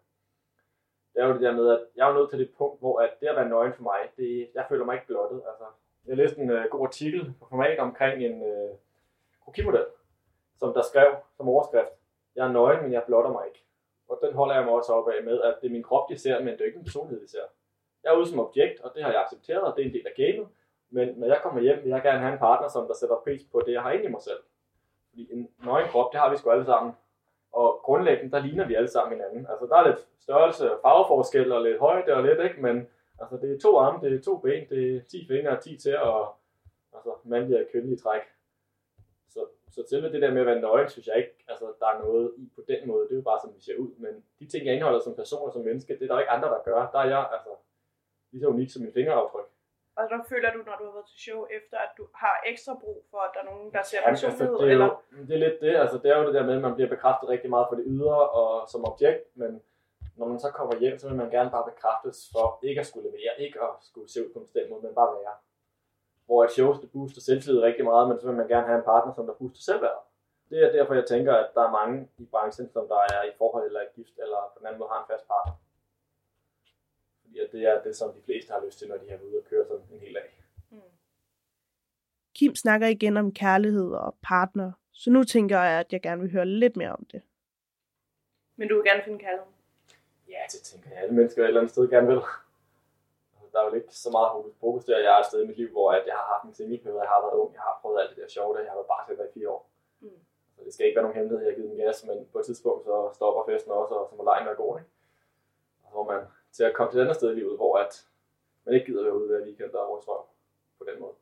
Det 1.12 1.18
er 1.22 1.26
jo 1.26 1.34
det 1.36 1.46
der 1.46 1.58
med, 1.60 1.66
at 1.76 1.80
jeg 1.96 2.08
er 2.08 2.14
nået 2.14 2.30
til 2.30 2.38
det 2.38 2.50
punkt, 2.58 2.80
hvor 2.80 2.94
at 3.04 3.10
det 3.20 3.26
at 3.26 3.36
være 3.36 3.48
nøgen 3.48 3.74
for 3.78 3.82
mig, 3.82 4.00
det, 4.16 4.50
jeg 4.54 4.64
føler 4.68 4.84
mig 4.84 4.94
ikke 4.94 5.06
blottet. 5.06 5.42
Altså, 5.50 5.66
jeg 6.06 6.16
læste 6.16 6.40
en 6.40 6.50
øh, 6.50 6.64
god 6.70 6.86
artikel 6.86 7.34
på 7.40 7.46
format 7.52 7.78
omkring 7.78 8.16
en 8.28 8.36
øh, 8.52 8.70
krokimodel, 9.44 9.86
som 10.60 10.74
der 10.74 10.82
skrev 10.82 11.10
som 11.36 11.48
overskrift, 11.48 11.94
jeg 12.36 12.46
er 12.46 12.52
nøgen, 12.52 12.82
men 12.82 12.92
jeg 12.92 13.02
blotter 13.06 13.32
mig 13.32 13.46
ikke. 13.46 13.62
Og 14.08 14.18
den 14.22 14.32
holder 14.34 14.54
jeg 14.54 14.64
mig 14.64 14.74
også 14.74 14.92
op 14.92 15.08
af 15.08 15.24
med, 15.24 15.40
at 15.48 15.54
det 15.60 15.66
er 15.66 15.72
min 15.72 15.88
krop, 15.88 16.08
de 16.10 16.18
ser, 16.18 16.38
men 16.38 16.52
det 16.52 16.60
er 16.60 16.64
ikke 16.64 16.78
min 16.78 16.90
personlighed, 16.90 17.22
de 17.22 17.30
ser. 17.30 17.46
Jeg 18.02 18.12
er 18.12 18.18
ude 18.18 18.28
som 18.30 18.40
objekt, 18.40 18.80
og 18.80 18.90
det 18.94 19.02
har 19.02 19.10
jeg 19.10 19.22
accepteret, 19.22 19.62
og 19.62 19.76
det 19.76 19.82
er 19.82 19.86
en 19.86 19.94
del 19.94 20.06
af 20.06 20.14
gamet. 20.16 20.48
Men 20.96 21.08
når 21.20 21.26
jeg 21.26 21.40
kommer 21.42 21.60
hjem, 21.60 21.78
vil 21.82 21.90
jeg 21.90 22.02
gerne 22.02 22.18
have 22.18 22.32
en 22.32 22.38
partner, 22.38 22.68
som 22.68 22.86
der 22.86 22.94
sætter 22.94 23.16
pris 23.24 23.42
på 23.52 23.62
det, 23.66 23.72
jeg 23.72 23.82
har 23.82 23.92
inde 23.92 24.04
i 24.04 24.14
mig 24.16 24.22
selv. 24.22 24.42
Fordi 25.08 25.32
en 25.32 25.48
nøgen 25.64 25.88
krop, 25.88 26.12
det 26.12 26.20
har 26.20 26.30
vi 26.30 26.36
sgu 26.36 26.50
alle 26.50 26.64
sammen. 26.64 26.92
Og 27.52 27.80
grundlæggende, 27.84 28.32
der 28.32 28.44
ligner 28.46 28.66
vi 28.66 28.74
alle 28.74 28.88
sammen 28.88 29.12
hinanden. 29.16 29.46
Altså, 29.50 29.66
der 29.66 29.76
er 29.76 29.86
lidt 29.86 30.00
størrelse 30.18 30.72
og 30.72 30.78
farveforskel 30.82 31.52
og 31.52 31.62
lidt 31.62 31.78
højde 31.78 32.14
og 32.14 32.22
lidt, 32.22 32.40
ikke? 32.40 32.62
Men 32.62 32.76
altså, 33.20 33.36
det 33.36 33.48
er 33.54 33.58
to 33.58 33.78
arme, 33.78 33.98
det 34.02 34.18
er 34.18 34.22
to 34.22 34.36
ben, 34.36 34.68
det 34.68 34.96
er 34.96 35.00
10 35.00 35.26
fingre 35.28 35.50
og 35.56 35.62
10 35.62 35.76
til, 35.76 35.98
og 35.98 36.34
altså, 36.94 37.10
mandlige 37.24 37.60
og 37.60 37.66
kvindelige 37.72 37.98
træk. 38.04 38.24
Så, 39.28 39.40
så 39.74 39.80
selve 39.90 40.12
det 40.12 40.22
der 40.22 40.30
med 40.30 40.40
at 40.40 40.46
være 40.46 40.60
nøgen, 40.60 40.88
synes 40.88 41.06
jeg 41.06 41.16
ikke, 41.16 41.44
altså, 41.48 41.66
der 41.80 41.86
er 41.86 41.98
noget 42.04 42.34
i 42.36 42.52
på 42.54 42.62
den 42.68 42.88
måde. 42.88 43.04
Det 43.08 43.12
er 43.12 43.22
jo 43.22 43.30
bare, 43.30 43.40
som 43.44 43.54
vi 43.56 43.60
ser 43.60 43.76
ud. 43.76 43.90
Men 43.98 44.24
de 44.38 44.46
ting, 44.46 44.66
jeg 44.66 44.74
indeholder 44.74 45.00
som 45.00 45.14
person 45.14 45.46
og 45.48 45.52
som 45.52 45.62
menneske, 45.62 45.98
det 45.98 46.02
er 46.02 46.12
der 46.12 46.20
ikke 46.20 46.36
andre, 46.36 46.48
der 46.48 46.60
gør. 46.64 46.90
Der 46.94 46.98
er 46.98 47.08
jeg, 47.14 47.28
altså, 47.32 47.50
lige 48.30 48.40
så 48.40 48.48
unik 48.48 48.70
som 48.70 48.82
min 48.82 48.92
fingeraftryk. 48.92 49.45
Og 49.98 50.04
der 50.12 50.18
føler 50.32 50.48
du, 50.56 50.60
når 50.68 50.76
du 50.80 50.84
har 50.88 50.94
været 50.96 51.08
til 51.12 51.18
show, 51.26 51.40
efter 51.58 51.76
at 51.84 51.92
du 51.98 52.04
har 52.22 52.34
ekstra 52.50 52.72
brug 52.84 52.98
for, 53.10 53.20
at 53.26 53.30
der 53.34 53.40
er 53.44 53.48
nogen, 53.52 53.68
der 53.76 53.82
ser 53.82 53.98
Jamen, 53.98 54.08
altså, 54.10 54.26
personlighed, 54.26 54.58
det, 54.58 54.68
er 54.68 54.72
eller... 54.74 54.90
jo, 55.16 55.22
det 55.28 55.34
er 55.38 55.42
lidt 55.46 55.58
det, 55.64 55.72
altså 55.84 55.96
det 56.02 56.08
er 56.12 56.16
jo 56.18 56.26
det 56.28 56.34
der 56.38 56.46
med, 56.48 56.56
at 56.58 56.66
man 56.68 56.74
bliver 56.76 56.90
bekræftet 56.94 57.26
rigtig 57.34 57.50
meget 57.54 57.66
for 57.68 57.76
det 57.78 57.86
ydre 57.94 58.18
og 58.40 58.50
som 58.72 58.80
objekt, 58.90 59.24
men 59.40 59.50
når 60.18 60.26
man 60.32 60.38
så 60.44 60.50
kommer 60.58 60.74
hjem, 60.82 60.98
så 60.98 61.08
vil 61.08 61.20
man 61.22 61.30
gerne 61.36 61.50
bare 61.50 61.70
bekræftes 61.72 62.18
for 62.32 62.46
ikke 62.68 62.80
at 62.82 62.86
skulle 62.86 63.08
levere, 63.08 63.32
ikke 63.44 63.58
at 63.66 63.72
skulle 63.88 64.08
se 64.12 64.18
ud 64.24 64.30
på 64.32 64.38
en 64.38 64.46
bestemt 64.46 64.70
måde, 64.70 64.82
men 64.82 64.94
bare 65.00 65.14
være. 65.18 65.34
Hvor 66.26 66.44
et 66.44 66.52
show, 66.56 66.70
det 66.82 66.92
booster 66.92 67.20
selvtillid 67.20 67.60
rigtig 67.68 67.84
meget, 67.84 68.08
men 68.08 68.18
så 68.20 68.26
vil 68.26 68.36
man 68.36 68.48
gerne 68.48 68.66
have 68.66 68.78
en 68.78 68.88
partner, 68.92 69.12
som 69.14 69.26
der 69.26 69.34
booster 69.40 69.62
selvværd. 69.68 70.00
Det 70.50 70.58
er 70.64 70.72
derfor, 70.72 70.94
jeg 70.94 71.06
tænker, 71.12 71.32
at 71.42 71.48
der 71.54 71.62
er 71.68 71.76
mange 71.80 72.08
i 72.18 72.24
branchen, 72.34 72.66
som 72.74 72.88
der 72.92 73.00
er 73.14 73.22
i 73.30 73.32
forhold 73.38 73.64
eller 73.66 73.80
er 73.80 73.90
gift, 73.96 74.16
eller 74.24 74.40
på 74.52 74.56
den 74.58 74.66
anden 74.66 74.78
måde 74.80 74.90
har 74.92 75.00
en 75.02 75.10
fast 75.12 75.26
partner. 75.32 75.54
Fordi 77.26 77.38
at 77.38 77.52
det 77.52 77.62
er 77.62 77.82
det, 77.82 77.96
som 77.96 78.12
de 78.12 78.22
fleste 78.22 78.52
har 78.52 78.64
lyst 78.64 78.78
til, 78.78 78.88
når 78.88 78.96
de 78.96 79.08
er 79.08 79.18
ude 79.20 79.38
og 79.38 79.44
køre 79.44 79.66
sådan 79.66 79.86
en 79.90 80.00
hel 80.00 80.14
dag. 80.14 80.42
Mm. 80.70 80.80
Kim 82.34 82.54
snakker 82.54 82.86
igen 82.86 83.16
om 83.16 83.32
kærlighed 83.32 83.90
og 83.92 84.16
partner, 84.22 84.72
så 84.92 85.10
nu 85.10 85.24
tænker 85.24 85.58
jeg, 85.58 85.80
at 85.80 85.92
jeg 85.92 86.02
gerne 86.02 86.20
vil 86.22 86.32
høre 86.32 86.46
lidt 86.46 86.76
mere 86.76 86.92
om 86.92 87.04
det. 87.12 87.22
Men 88.56 88.68
du 88.68 88.74
vil 88.74 88.84
gerne 88.84 89.02
finde 89.04 89.18
kærligheden. 89.18 89.54
Ja, 90.28 90.42
det 90.52 90.60
tænker 90.70 90.90
jeg, 90.90 90.98
alle 91.02 91.14
mennesker 91.14 91.42
et 91.42 91.48
eller 91.48 91.60
andet 91.60 91.72
sted 91.72 91.88
gerne 91.94 92.08
vil. 92.12 92.20
Altså, 93.34 93.48
Der 93.52 93.58
er 93.60 93.68
jo 93.68 93.74
ikke 93.74 93.94
så 94.04 94.10
meget 94.16 94.28
hokus 94.34 94.54
pokus 94.60 94.84
der. 94.84 94.98
Jeg 94.98 95.12
er 95.16 95.20
et 95.20 95.26
sted 95.26 95.42
i 95.44 95.46
mit 95.46 95.56
liv, 95.56 95.70
hvor 95.70 95.88
at 95.92 96.04
jeg 96.06 96.16
har 96.20 96.26
haft 96.32 96.44
en 96.48 96.54
single 96.54 97.00
jeg 97.02 97.12
har 97.14 97.20
været 97.26 97.40
ung, 97.42 97.50
jeg 97.58 97.64
har 97.68 97.78
prøvet 97.82 98.00
alt 98.00 98.10
det 98.10 98.18
der 98.22 98.28
sjove, 98.36 98.54
der 98.54 98.60
jeg 98.62 98.70
har 98.72 98.78
været 98.80 98.92
bartender 98.94 99.24
i 99.24 99.34
fire 99.36 99.50
år. 99.54 99.62
Mm. 100.00 100.20
Så 100.54 100.60
det 100.64 100.72
skal 100.74 100.86
ikke 100.86 100.96
være 100.96 101.06
nogen 101.06 101.16
hemmelighed, 101.18 101.44
jeg 101.44 101.52
har 101.52 101.58
givet 101.60 101.72
en 101.72 101.82
gas, 101.84 102.04
men 102.08 102.16
på 102.32 102.38
et 102.38 102.46
tidspunkt 102.46 102.84
så 102.84 102.94
stopper 103.18 103.42
festen 103.50 103.72
også, 103.72 103.94
og 104.00 104.04
så 104.10 104.14
må 104.16 104.22
lejen 104.24 104.46
være 104.46 104.60
god, 104.64 104.72
ikke? 104.78 104.90
Og 105.82 105.88
så 105.90 105.94
må 105.98 106.04
man 106.12 106.20
til 106.56 106.64
at 106.64 106.74
komme 106.74 106.90
til 106.92 106.98
et 106.98 107.02
andet 107.02 107.16
sted 107.16 107.30
i 107.32 107.38
livet, 107.40 107.56
hvor 107.56 107.78
at 107.78 108.06
man 108.64 108.74
ikke 108.74 108.86
gider 108.86 109.02
være 109.02 109.18
ude 109.18 109.28
hver 109.28 109.46
weekend 109.46 109.74
og 109.74 109.90
røv 110.08 110.26
på 110.78 110.84
den 110.88 111.00
måde. 111.00 111.14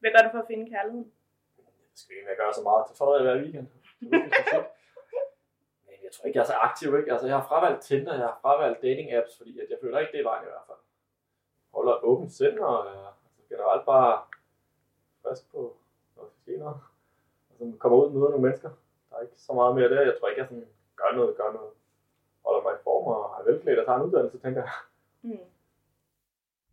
Hvad 0.00 0.10
gør 0.10 0.22
du 0.26 0.30
for 0.32 0.38
at 0.38 0.46
finde 0.50 0.70
kærligheden? 0.70 1.12
Jeg 1.58 1.64
skal 1.94 2.16
ikke 2.16 2.36
gøre 2.42 2.54
så 2.54 2.62
meget 2.62 2.86
til 2.86 2.96
tøjet 2.96 3.22
hver 3.22 3.36
weekend. 3.42 3.68
Men 5.86 5.96
jeg 6.04 6.10
tror 6.12 6.26
ikke, 6.26 6.36
jeg 6.38 6.44
er 6.46 6.52
så 6.52 6.58
aktiv, 6.68 6.88
ikke? 6.98 7.12
Altså, 7.12 7.26
jeg 7.26 7.36
har 7.38 7.46
fravalgt 7.50 7.82
Tinder, 7.82 8.14
jeg 8.22 8.28
har 8.32 8.38
fravalgt 8.42 8.82
dating 8.82 9.12
apps, 9.12 9.36
fordi 9.38 9.60
at 9.60 9.70
jeg 9.70 9.78
føler 9.82 9.98
ikke, 9.98 10.12
det 10.12 10.20
er 10.20 10.30
vejen 10.30 10.44
i 10.44 10.50
hvert 10.52 10.66
fald. 10.66 10.82
Holder 11.74 11.92
et 11.92 12.02
åbent 12.02 12.32
sind, 12.32 12.58
og 12.58 12.86
øh, 12.86 13.06
altså, 13.08 13.42
generelt 13.48 13.84
bare 13.86 14.12
frisk 15.22 15.50
på, 15.52 15.76
når 16.16 16.22
der 16.22 16.30
skal 16.30 16.42
ske 16.42 16.56
noget. 16.64 16.80
Altså, 17.50 17.78
kommer 17.78 17.98
ud 17.98 18.06
og 18.06 18.12
møder 18.12 18.30
nogle 18.30 18.46
mennesker. 18.46 18.70
Der 19.10 19.16
er 19.16 19.20
ikke 19.20 19.40
så 19.48 19.52
meget 19.52 19.74
mere 19.74 19.88
der. 19.88 20.00
Jeg 20.10 20.16
tror 20.18 20.28
ikke, 20.28 20.40
jeg 20.40 20.48
sådan 20.48 20.68
gør 20.96 21.10
noget, 21.16 21.36
gør 21.36 21.52
noget. 21.52 21.72
Holder 22.48 22.62
mig 22.66 22.74
i 22.78 22.82
form 22.84 23.04
og 23.14 23.20
er 23.38 23.44
velklædt 23.50 23.78
og 23.78 23.86
tager 23.86 23.98
en 23.98 24.06
uddannelse, 24.06 24.38
tænker 24.38 24.60
jeg. 24.62 24.72
Mm. 25.22 25.46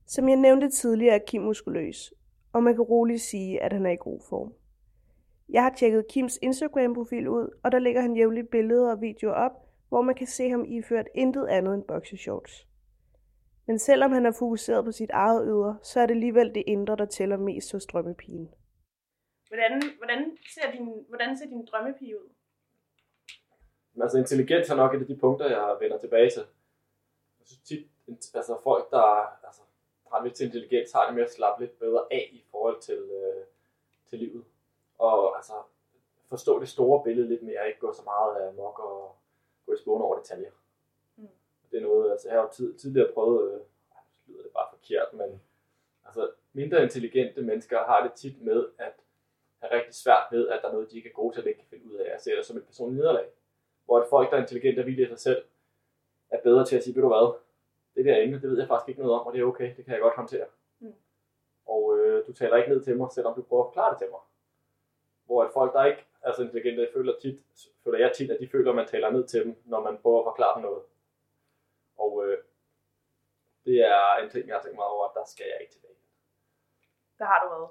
Som 0.06 0.30
jeg 0.30 0.38
nævnte 0.38 0.70
tidligere, 0.70 1.16
er 1.16 1.26
Kim 1.28 1.42
muskuløs, 1.42 2.14
og 2.54 2.64
man 2.64 2.76
kan 2.76 2.84
roligt 2.84 3.22
sige, 3.22 3.62
at 3.62 3.74
han 3.74 3.86
er 3.86 3.92
i 3.92 3.96
god 4.08 4.20
form. 4.30 4.54
Jeg 5.50 5.64
har 5.64 5.74
tjekket 5.78 6.08
Kims 6.08 6.40
Instagram-profil 6.42 7.28
ud, 7.28 7.60
og 7.64 7.72
der 7.72 7.80
ligger 7.80 8.02
han 8.02 8.16
jævnligt 8.16 8.50
billeder 8.50 8.92
og 8.92 9.02
videoer 9.02 9.34
op, 9.34 9.52
hvor 9.90 10.02
man 10.02 10.16
kan 10.16 10.28
se 10.28 10.50
ham 10.50 10.66
iført 10.68 11.08
intet 11.16 11.48
andet 11.48 11.74
end 11.74 11.84
boxershorts. 11.84 12.68
Men 13.68 13.80
selvom 13.80 14.12
han 14.12 14.26
er 14.26 14.32
fokuseret 14.40 14.86
på 14.86 14.92
sit 14.92 15.10
eget 15.10 15.44
ydre, 15.48 15.78
så 15.84 16.00
er 16.00 16.06
det 16.06 16.14
alligevel 16.14 16.56
det 16.56 16.64
indre, 16.68 16.96
der 16.96 17.06
tæller 17.06 17.38
mest 17.38 17.72
hos 17.72 17.86
drømmepigen. 17.86 18.50
Hvordan, 19.48 19.82
hvordan, 19.98 20.38
ser 20.54 20.72
din, 20.72 21.06
hvordan 21.08 21.38
ser 21.38 21.46
din 21.46 21.66
drømmepige 21.66 22.22
ud? 22.22 22.30
Men 23.96 24.02
altså 24.02 24.18
intelligens 24.18 24.70
er 24.70 24.76
nok 24.76 24.94
et 24.94 25.02
af 25.02 25.08
de 25.08 25.16
punkter, 25.16 25.48
jeg 25.48 25.78
vender 25.80 25.98
tilbage 25.98 26.30
til. 26.30 26.46
Jeg 27.40 27.48
synes 27.48 27.62
tit, 27.62 27.88
altså 28.36 28.58
folk, 28.64 28.92
der 28.92 29.06
altså, 29.46 29.62
har 30.12 30.24
lidt 30.24 30.36
til 30.36 30.46
intelligens, 30.46 30.92
har 30.92 31.06
det 31.06 31.16
med 31.16 31.24
at 31.24 31.34
slappe 31.34 31.64
lidt 31.64 31.80
bedre 31.80 32.04
af 32.12 32.30
i 32.34 32.44
forhold 32.52 32.82
til, 32.82 32.98
øh, 32.98 33.44
til 34.10 34.20
livet. 34.20 34.44
Og 34.98 35.38
altså 35.38 35.54
forstå 36.30 36.60
det 36.60 36.70
store 36.70 37.04
billede 37.04 37.28
lidt 37.28 37.44
mere, 37.44 37.68
ikke 37.68 37.80
gå 37.80 37.94
så 37.94 38.04
meget 38.04 38.36
af 38.36 38.54
mok 38.54 38.80
og 38.80 39.16
gå 39.66 39.74
i 39.74 39.78
spåne 39.78 40.04
over 40.04 40.18
detaljer. 40.18 40.52
Mm. 41.18 41.28
Det 41.72 41.78
er 41.78 41.82
noget, 41.82 42.12
altså 42.12 42.28
jeg 42.28 42.38
har 42.38 42.44
jo 42.44 42.50
tid, 42.52 42.74
tidligere 42.74 43.14
prøvet, 43.14 43.54
øh, 43.54 43.60
lyder 44.28 44.44
det 44.44 44.52
bare 44.52 44.68
forkert, 44.70 45.14
men 45.14 45.42
altså 46.06 46.32
mindre 46.54 46.84
intelligente 46.84 47.42
mennesker 47.42 47.78
har 47.78 48.04
det 48.04 48.14
tit 48.14 48.42
med 48.42 48.66
at 48.78 48.94
have 49.60 49.74
rigtig 49.80 49.96
svært 49.96 50.28
ved, 50.32 50.48
at 50.48 50.60
der 50.62 50.68
er 50.68 50.72
noget, 50.72 50.92
de 50.92 50.98
ikke 50.98 51.10
er 51.10 51.14
gode 51.14 51.36
til 51.36 51.42
at 51.42 51.48
ikke 51.48 51.60
kan 51.60 51.70
finde 51.70 51.92
ud 51.92 51.96
af. 51.96 52.12
Jeg 52.12 52.22
ser 52.22 52.36
det 52.36 52.46
som 52.46 52.58
et 52.58 52.66
personligt 52.66 53.00
nederlag. 53.00 53.26
Hvor 53.86 54.00
at 54.00 54.08
folk, 54.10 54.32
der 54.32 54.38
er 54.38 54.42
intelligente 54.42 54.80
og 54.80 54.86
villige 54.86 55.06
af 55.06 55.10
sig 55.10 55.20
selv, 55.20 55.46
er 56.30 56.42
bedre 56.44 56.66
til 56.66 56.78
at 56.78 56.84
sige, 56.84 56.96
ved 56.96 57.02
du 57.02 57.08
hvad, 57.08 57.36
det 57.96 58.06
der 58.06 58.24
emne, 58.24 58.42
det 58.42 58.50
ved 58.50 58.60
jeg 58.60 58.68
faktisk 58.68 58.90
ikke 58.90 59.02
noget 59.02 59.20
om, 59.20 59.28
og 59.28 59.34
det 59.34 59.42
er 59.42 59.46
okay, 59.46 59.76
det 59.78 59.86
kan 59.86 59.94
jeg 59.94 60.02
godt 60.02 60.16
håndtere. 60.16 60.48
Mm. 60.80 60.96
Og 61.66 61.98
øh, 61.98 62.28
du 62.28 62.34
taler 62.34 62.56
ikke 62.58 62.70
ned 62.70 62.84
til 62.84 62.98
mig, 62.98 63.12
selvom 63.12 63.36
du 63.36 63.42
prøver 63.42 63.64
at 63.64 63.68
forklare 63.68 63.92
det 63.92 64.00
til 64.00 64.10
mig. 64.12 64.20
Hvor 65.26 65.44
at 65.44 65.52
folk, 65.54 65.74
der 65.74 65.86
ikke 65.86 66.06
er 66.22 66.32
så 66.34 66.42
intelligente, 66.42 66.90
føler, 66.94 67.14
tit, 67.22 67.40
føler 67.84 68.00
jeg 68.00 68.12
tit, 68.18 68.32
at 68.32 68.40
de 68.40 68.48
føler, 68.48 68.70
at 68.72 68.76
man 68.76 68.88
taler 68.88 69.10
ned 69.10 69.28
til 69.28 69.44
dem, 69.46 69.56
når 69.66 69.82
man 69.82 69.98
prøver 70.02 70.20
at 70.20 70.26
forklare 70.32 70.56
dem 70.56 70.64
noget. 70.64 70.84
Og 71.98 72.12
øh, 72.26 72.38
det 73.66 73.78
er 73.94 74.16
en 74.24 74.30
ting, 74.30 74.48
jeg 74.48 74.56
har 74.56 74.64
tænkt 74.64 74.76
meget 74.76 74.92
over, 74.96 75.06
at 75.10 75.16
der 75.20 75.26
skal 75.34 75.46
jeg 75.52 75.58
ikke 75.62 75.74
tilbage. 75.74 75.98
Der 77.20 77.26
har 77.26 77.40
du 77.44 77.48
været. 77.56 77.70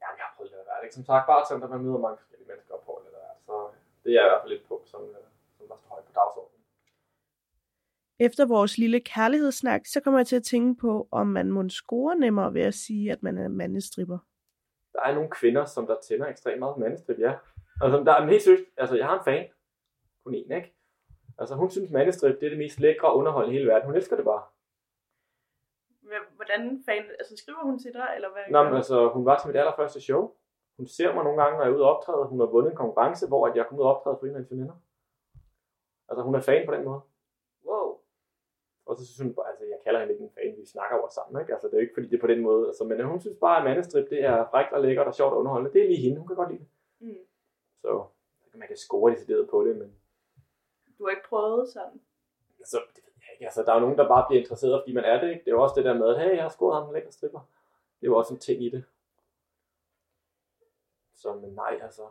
Ja, 0.00 0.06
jeg 0.18 0.24
har 0.28 0.34
prøvet 0.36 0.52
at 0.52 0.66
være 0.70 0.82
det. 0.84 0.94
Som 0.94 1.04
sagt, 1.04 1.26
bare 1.26 1.44
til, 1.46 1.54
at 1.54 1.70
man 1.70 1.84
møder 1.86 1.98
mange 2.06 2.18
forskellige 2.22 2.48
mennesker 2.48 2.76
på 2.86 2.92
det 3.04 3.12
der. 3.16 3.26
Så 3.46 3.54
øh, 3.68 3.74
det 4.04 4.10
er 4.18 4.24
i 4.26 4.28
hvert 4.30 4.42
fald 4.42 4.52
et 4.52 4.64
punkt, 4.70 4.88
som, 4.88 5.02
øh, 5.18 5.31
der 5.72 5.78
står 5.78 5.94
højt 5.94 6.04
på 6.04 6.12
dagsordenen. 6.12 6.60
Efter 8.18 8.46
vores 8.46 8.78
lille 8.78 9.00
kærlighedssnak, 9.00 9.86
så 9.86 10.00
kommer 10.00 10.20
jeg 10.20 10.26
til 10.26 10.36
at 10.36 10.42
tænke 10.42 10.80
på, 10.80 11.08
om 11.10 11.26
man 11.26 11.52
må 11.52 11.68
score 11.68 12.16
nemmere 12.16 12.54
ved 12.54 12.62
at 12.62 12.74
sige, 12.74 13.12
at 13.12 13.22
man 13.22 13.38
er 13.38 13.48
mandestripper. 13.48 14.18
Der 14.92 15.02
er 15.02 15.14
nogle 15.14 15.30
kvinder, 15.30 15.64
som 15.64 15.86
der 15.86 15.96
tænder 16.08 16.26
ekstremt 16.26 16.58
meget 16.58 16.76
mandestrip, 16.78 17.18
ja. 17.18 17.34
Altså, 17.80 17.98
der 18.06 18.12
er 18.12 18.22
en 18.22 18.28
helt 18.28 18.42
seriøst, 18.42 18.64
altså 18.76 18.96
jeg 18.96 19.06
har 19.06 19.18
en 19.18 19.24
fan. 19.24 19.48
Kun 20.24 20.34
en, 20.34 20.52
ikke? 20.52 20.74
Altså 21.38 21.54
hun 21.54 21.70
synes 21.70 21.90
mandestrip, 21.90 22.40
det 22.40 22.46
er 22.46 22.50
det 22.50 22.58
mest 22.58 22.80
lækre 22.80 23.14
underhold 23.14 23.48
i 23.48 23.52
hele 23.52 23.66
verden. 23.66 23.86
Hun 23.86 23.96
elsker 23.96 24.16
det 24.16 24.24
bare. 24.24 24.42
Hvordan 26.36 26.82
fan, 26.86 27.02
altså 27.18 27.36
skriver 27.36 27.62
hun 27.62 27.78
til 27.78 27.92
dig, 27.92 28.08
eller 28.16 28.30
hvad? 28.32 28.42
Nå, 28.50 28.62
men 28.64 28.74
altså, 28.74 29.08
hun 29.08 29.24
var 29.24 29.38
til 29.38 29.46
mit 29.46 29.56
allerførste 29.56 30.00
show. 30.00 30.30
Hun 30.76 30.86
ser 30.86 31.14
mig 31.14 31.24
nogle 31.24 31.42
gange, 31.42 31.56
når 31.56 31.64
jeg 31.64 31.72
er 31.72 31.76
ude 31.76 31.84
og 31.84 31.96
optræde. 31.96 32.24
Hun 32.24 32.40
har 32.40 32.46
vundet 32.46 32.70
en 32.70 32.76
konkurrence, 32.76 33.28
hvor 33.28 33.46
at 33.46 33.56
jeg 33.56 33.66
kom 33.66 33.78
ud 33.78 33.84
og 33.84 33.96
optræde 33.96 34.16
for 34.20 34.26
en 34.26 34.30
af 34.30 34.36
hendes 34.36 34.50
veninder. 34.50 34.74
Altså, 36.12 36.22
hun 36.22 36.34
er 36.34 36.40
fan 36.40 36.66
på 36.66 36.74
den 36.74 36.84
måde. 36.84 37.00
Wow. 37.68 37.88
Og 38.86 38.96
så 38.96 39.02
synes 39.06 39.20
hun 39.20 39.34
bare, 39.34 39.48
altså, 39.48 39.64
jeg 39.64 39.78
kalder 39.84 40.00
hende 40.00 40.12
ikke 40.14 40.24
en 40.24 40.34
fan, 40.36 40.56
vi 40.60 40.66
snakker 40.66 40.98
over 40.98 41.08
sammen, 41.08 41.42
ikke? 41.42 41.52
Altså, 41.52 41.66
det 41.68 41.74
er 41.74 41.78
jo 41.78 41.86
ikke, 41.86 41.94
fordi 41.96 42.08
det 42.08 42.16
er 42.16 42.20
på 42.20 42.32
den 42.32 42.40
måde. 42.48 42.66
Altså, 42.66 42.84
men 42.84 43.04
hun 43.04 43.20
synes 43.20 43.38
bare, 43.40 43.58
at 43.58 43.64
mandestrip, 43.64 44.10
det 44.10 44.24
er 44.24 44.46
frækt 44.50 44.72
og 44.72 44.80
lækkert 44.82 45.06
og 45.06 45.14
sjovt 45.14 45.32
og 45.32 45.38
underholdende. 45.38 45.72
Det 45.72 45.82
er 45.82 45.88
lige 45.88 46.02
hende, 46.04 46.18
hun 46.18 46.26
kan 46.26 46.36
godt 46.36 46.50
lide 46.52 46.62
det. 46.64 46.68
Mm. 47.00 47.24
Så 47.82 48.04
man 48.54 48.68
kan 48.68 48.76
score 48.76 49.12
decideret 49.12 49.50
på 49.50 49.64
det, 49.66 49.76
men 49.76 49.94
Du 50.98 51.04
har 51.04 51.10
ikke 51.10 51.28
prøvet 51.28 51.68
sådan? 51.68 52.00
altså, 52.58 52.78
det 52.96 53.02
ved 53.04 53.12
jeg 53.16 53.32
ikke. 53.32 53.44
Altså, 53.44 53.62
der 53.62 53.70
er 53.70 53.74
jo 53.74 53.80
nogen, 53.80 53.98
der 53.98 54.08
bare 54.08 54.26
bliver 54.28 54.40
interesseret, 54.40 54.82
fordi 54.82 54.94
man 54.94 55.04
er 55.04 55.20
det, 55.20 55.28
ikke? 55.30 55.44
Det 55.44 55.50
er 55.50 55.56
jo 55.56 55.62
også 55.62 55.74
det 55.76 55.84
der 55.84 55.94
med, 55.94 56.08
at 56.14 56.20
hey, 56.20 56.34
jeg 56.36 56.42
har 56.42 56.48
scoret 56.48 56.76
ham 56.76 56.88
en 56.88 56.94
lækker 56.94 57.10
stripper. 57.10 57.40
Det 58.00 58.06
er 58.06 58.10
jo 58.10 58.16
også 58.18 58.34
en 58.34 58.40
ting 58.40 58.62
i 58.62 58.70
det. 58.70 58.84
Så, 61.14 61.34
men 61.34 61.50
nej, 61.50 61.78
altså. 61.82 62.02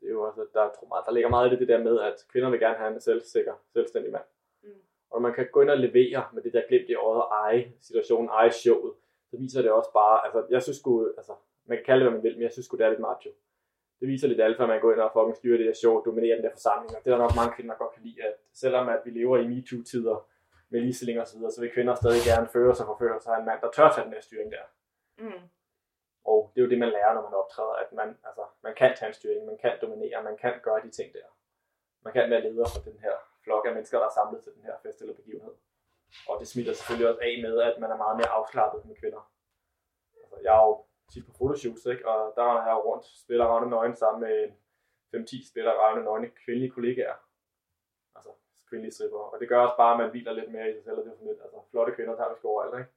Det 0.00 0.06
er 0.08 0.12
jo 0.12 0.22
også, 0.22 0.40
der, 0.52 0.70
tror 0.76 0.88
meget, 0.88 1.06
der 1.06 1.12
ligger 1.12 1.30
meget 1.30 1.46
i 1.46 1.50
det, 1.50 1.60
det 1.60 1.68
der 1.68 1.82
med, 1.88 2.00
at 2.00 2.16
kvinder 2.32 2.50
vil 2.50 2.60
gerne 2.60 2.78
have 2.78 2.94
en 2.94 3.00
selvsikker, 3.00 3.54
selvstændig 3.72 4.12
mand. 4.12 4.24
Mm. 4.62 4.68
Og 5.10 5.20
når 5.20 5.28
man 5.28 5.34
kan 5.34 5.48
gå 5.52 5.60
ind 5.60 5.70
og 5.70 5.78
levere 5.78 6.24
med 6.34 6.42
det 6.42 6.52
der 6.52 6.62
glimt 6.68 6.88
i 6.88 6.94
øjet 6.94 7.22
og 7.22 7.28
eje 7.44 7.72
situationen, 7.80 8.28
eje 8.28 8.52
showet, 8.52 8.92
så 9.30 9.36
viser 9.36 9.62
det 9.62 9.70
også 9.70 9.92
bare, 9.92 10.24
altså 10.24 10.46
jeg 10.50 10.62
synes 10.62 10.78
sgu, 10.78 11.06
altså 11.16 11.32
man 11.66 11.78
kan 11.78 11.84
kalde 11.84 12.00
det, 12.00 12.06
hvad 12.10 12.16
man 12.18 12.24
vil, 12.26 12.34
men 12.36 12.42
jeg 12.42 12.52
synes 12.52 12.66
sgu, 12.66 12.76
det 12.76 12.86
er 12.86 12.88
lidt 12.88 13.00
macho. 13.00 13.30
Det 14.00 14.08
viser 14.08 14.28
lidt 14.28 14.40
alfa, 14.40 14.62
at 14.62 14.68
man 14.68 14.80
går 14.80 14.92
ind 14.92 15.00
og 15.00 15.10
fucking 15.12 15.36
styrer 15.36 15.58
det 15.58 15.66
der 15.66 15.72
show, 15.82 16.04
dominerer 16.04 16.36
den 16.36 16.44
der 16.44 16.56
forsamling, 16.58 16.96
og 16.96 17.04
det 17.04 17.10
er 17.10 17.16
der 17.16 17.24
nok 17.26 17.36
mange 17.40 17.52
kvinder, 17.56 17.72
der 17.72 17.78
godt 17.84 17.94
kan 17.94 18.02
lide, 18.06 18.22
at 18.28 18.34
selvom 18.62 18.88
at 18.88 19.00
vi 19.04 19.10
lever 19.10 19.36
i 19.38 19.46
MeToo-tider 19.52 20.28
med 20.70 20.80
ligestilling 20.80 21.20
og 21.20 21.26
så 21.26 21.36
videre, 21.36 21.52
så 21.52 21.60
vil 21.60 21.70
kvinder 21.76 21.94
stadig 21.94 22.22
gerne 22.30 22.48
føre 22.56 22.74
sig 22.74 22.86
og 22.86 22.90
forføre 22.92 23.20
sig 23.20 23.32
af 23.34 23.38
en 23.40 23.46
mand, 23.46 23.60
der 23.60 23.70
tør 23.70 23.88
tage 23.90 24.04
den 24.04 24.12
der 24.14 24.20
styring 24.20 24.52
der. 24.52 24.64
Mm. 25.18 25.42
Og 26.30 26.38
det 26.52 26.58
er 26.60 26.64
jo 26.64 26.70
det, 26.70 26.78
man 26.84 26.94
lærer, 26.96 27.14
når 27.14 27.22
man 27.28 27.34
optræder, 27.42 27.74
at 27.82 27.92
man, 27.92 28.08
altså, 28.28 28.44
man 28.66 28.74
kan 28.80 28.90
tage 28.96 29.08
en 29.08 29.18
styring, 29.20 29.46
man 29.46 29.58
kan 29.58 29.78
dominere, 29.82 30.22
man 30.22 30.36
kan 30.36 30.54
gøre 30.66 30.80
de 30.86 30.90
ting 30.90 31.08
der. 31.14 31.28
Man 32.04 32.12
kan 32.12 32.30
være 32.30 32.44
leder 32.46 32.68
for 32.74 32.82
den 32.90 32.98
her 33.04 33.14
flok 33.44 33.66
af 33.66 33.72
mennesker, 33.74 33.98
der 33.98 34.06
er 34.06 34.18
samlet 34.18 34.42
til 34.42 34.52
den 34.56 34.62
her 34.68 34.76
fest 34.82 35.00
eller 35.00 35.14
begivenhed. 35.14 35.54
Og 36.28 36.34
det 36.40 36.48
smitter 36.48 36.72
selvfølgelig 36.72 37.08
også 37.08 37.20
af 37.28 37.34
med, 37.42 37.54
at 37.68 37.74
man 37.82 37.90
er 37.90 37.96
meget 38.04 38.16
mere 38.16 38.34
afslappet 38.38 38.80
med 38.88 38.96
kvinder. 38.96 39.22
Altså, 40.22 40.36
jeg 40.44 40.52
er 40.60 40.66
jo 40.68 40.74
tit 41.12 41.26
på 41.26 41.32
fotoshoots, 41.38 41.86
ikke? 41.86 42.08
og 42.08 42.18
der 42.36 42.42
er 42.42 42.66
jeg 42.70 42.84
rundt, 42.88 43.04
spiller 43.24 43.44
Ravne 43.46 43.70
Nøgen 43.70 43.96
sammen 43.96 44.20
med 44.26 44.36
5-10 45.14 45.50
spiller 45.50 45.72
Ravne 45.72 46.04
Nøgne 46.04 46.28
kvindelige 46.44 46.70
kollegaer. 46.70 47.16
Altså 48.16 48.30
kvindelige 48.68 48.94
stripper. 48.94 49.18
Og 49.18 49.40
det 49.40 49.48
gør 49.48 49.60
også 49.66 49.76
bare, 49.76 49.92
at 49.94 50.00
man 50.00 50.10
hviler 50.10 50.32
lidt 50.32 50.52
mere 50.52 50.70
i 50.70 50.74
sig 50.74 50.84
selv, 50.84 50.98
og 50.98 51.04
det 51.04 51.10
er 51.10 51.16
sådan 51.16 51.28
lidt, 51.28 51.42
altså 51.42 51.58
flotte 51.70 51.92
kvinder 51.96 52.16
tager 52.16 52.30
vi 52.30 52.36
sgu 52.36 52.48
overalt, 52.48 52.78
ikke? 52.80 52.90